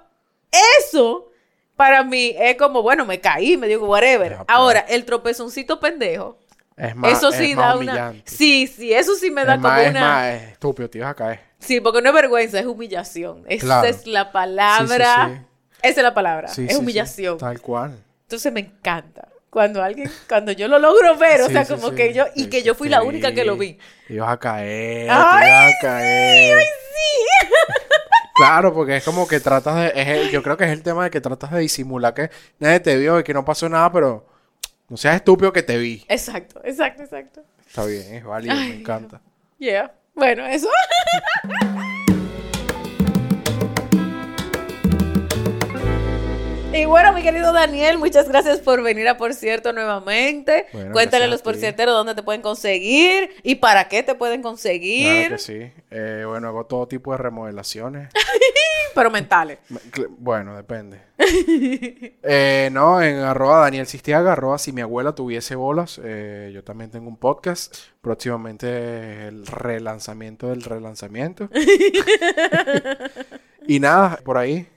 [0.84, 1.32] eso
[1.76, 4.32] para mí es como, bueno, me caí, me digo, whatever.
[4.32, 4.50] Ya, pues.
[4.50, 6.38] Ahora, el tropezoncito pendejo.
[6.78, 8.14] Es más, eso es sí más da una.
[8.26, 10.00] Sí, sí, eso sí me da es como más, es una.
[10.02, 11.40] más, es estúpido, te ibas a caer.
[11.60, 13.44] Sí, porque no es vergüenza, es humillación.
[13.48, 13.88] Esa Claro.
[13.88, 14.86] es la palabra.
[14.88, 15.42] Sí, sí, sí.
[15.82, 16.50] Esa es la palabra.
[16.52, 17.38] Es humillación.
[17.38, 17.98] Tal cual.
[18.24, 19.28] Entonces me encanta.
[19.56, 21.96] Cuando alguien, cuando yo lo logro ver, o Sí, sea, sí, como sí.
[21.96, 23.78] que yo, y que yo fui la única que lo vi.
[24.10, 26.60] Ibas a caer, Ay, ibas a caer.
[26.62, 27.48] Sí.
[28.36, 29.94] Claro, porque es como que tratas de...
[30.02, 32.30] es el- yo creo que es el tema de que tratas de disimular que
[32.60, 34.28] nadie te vio y que no pasó nada, pero
[34.90, 36.04] no seas estúpido que te vi.
[36.10, 37.42] Exacto, exacto, exacto.
[37.66, 39.22] Está bien, es válido, Ay, me encanta.
[39.58, 39.90] Yeah.
[40.14, 40.68] Bueno, eso.
[46.86, 50.68] Y bueno, mi querido Daniel, muchas gracias por venir a Por Cierto nuevamente.
[50.72, 54.44] Bueno, Cuéntale a los por cierteros dónde te pueden conseguir y para qué te pueden
[54.44, 55.30] conseguir.
[55.30, 55.72] Claro que sí.
[55.90, 58.10] Eh, bueno, hago todo tipo de remodelaciones.
[58.94, 59.58] Pero mentales.
[60.20, 61.02] Bueno, depende.
[62.28, 66.00] Eh, no, en arroba Daniel Sistiaga, arroba si mi abuela tuviese bolas.
[66.04, 67.76] Eh, yo también tengo un podcast.
[68.02, 71.50] Próximamente el relanzamiento del relanzamiento.
[73.68, 74.68] y nada, por ahí.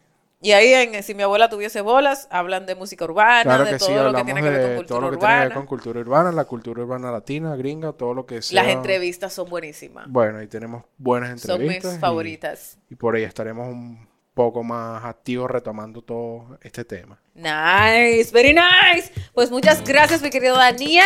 [0.41, 3.78] Y ahí en Si mi abuela tuviese bolas, hablan de música urbana, Claro de que
[3.78, 5.32] todo sí, lo que tiene que ver con cultura todo lo que urbana.
[5.34, 8.62] tiene que ver con cultura urbana, la cultura urbana latina, gringa, todo lo que sea.
[8.62, 10.07] Las entrevistas son buenísimas.
[10.09, 11.91] Bueno, ahí tenemos buenas Son entrevistas.
[11.93, 12.78] mis y- favoritas.
[12.89, 17.18] Y, por ahí estaremos un poco más activos retomando todo este tema.
[17.34, 19.12] Nice, very nice.
[19.34, 21.03] Pues muchas gracias, mi querido Daniel.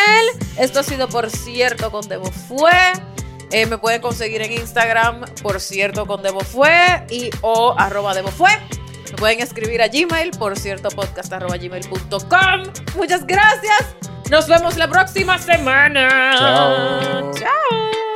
[0.58, 2.70] Esto ha sido, por cierto, con Debo Fue.
[3.50, 6.70] Eh, me pueden conseguir en Instagram, por cierto, con Debo Fue
[7.08, 8.50] y o arroba Debo Fue.
[9.12, 12.72] Me pueden escribir a Gmail, por cierto, podcast arroba gmail.com.
[12.96, 13.94] Muchas gracias.
[14.30, 16.34] Nos vemos la próxima semana.
[16.38, 17.30] Chao.
[17.34, 18.11] Chao.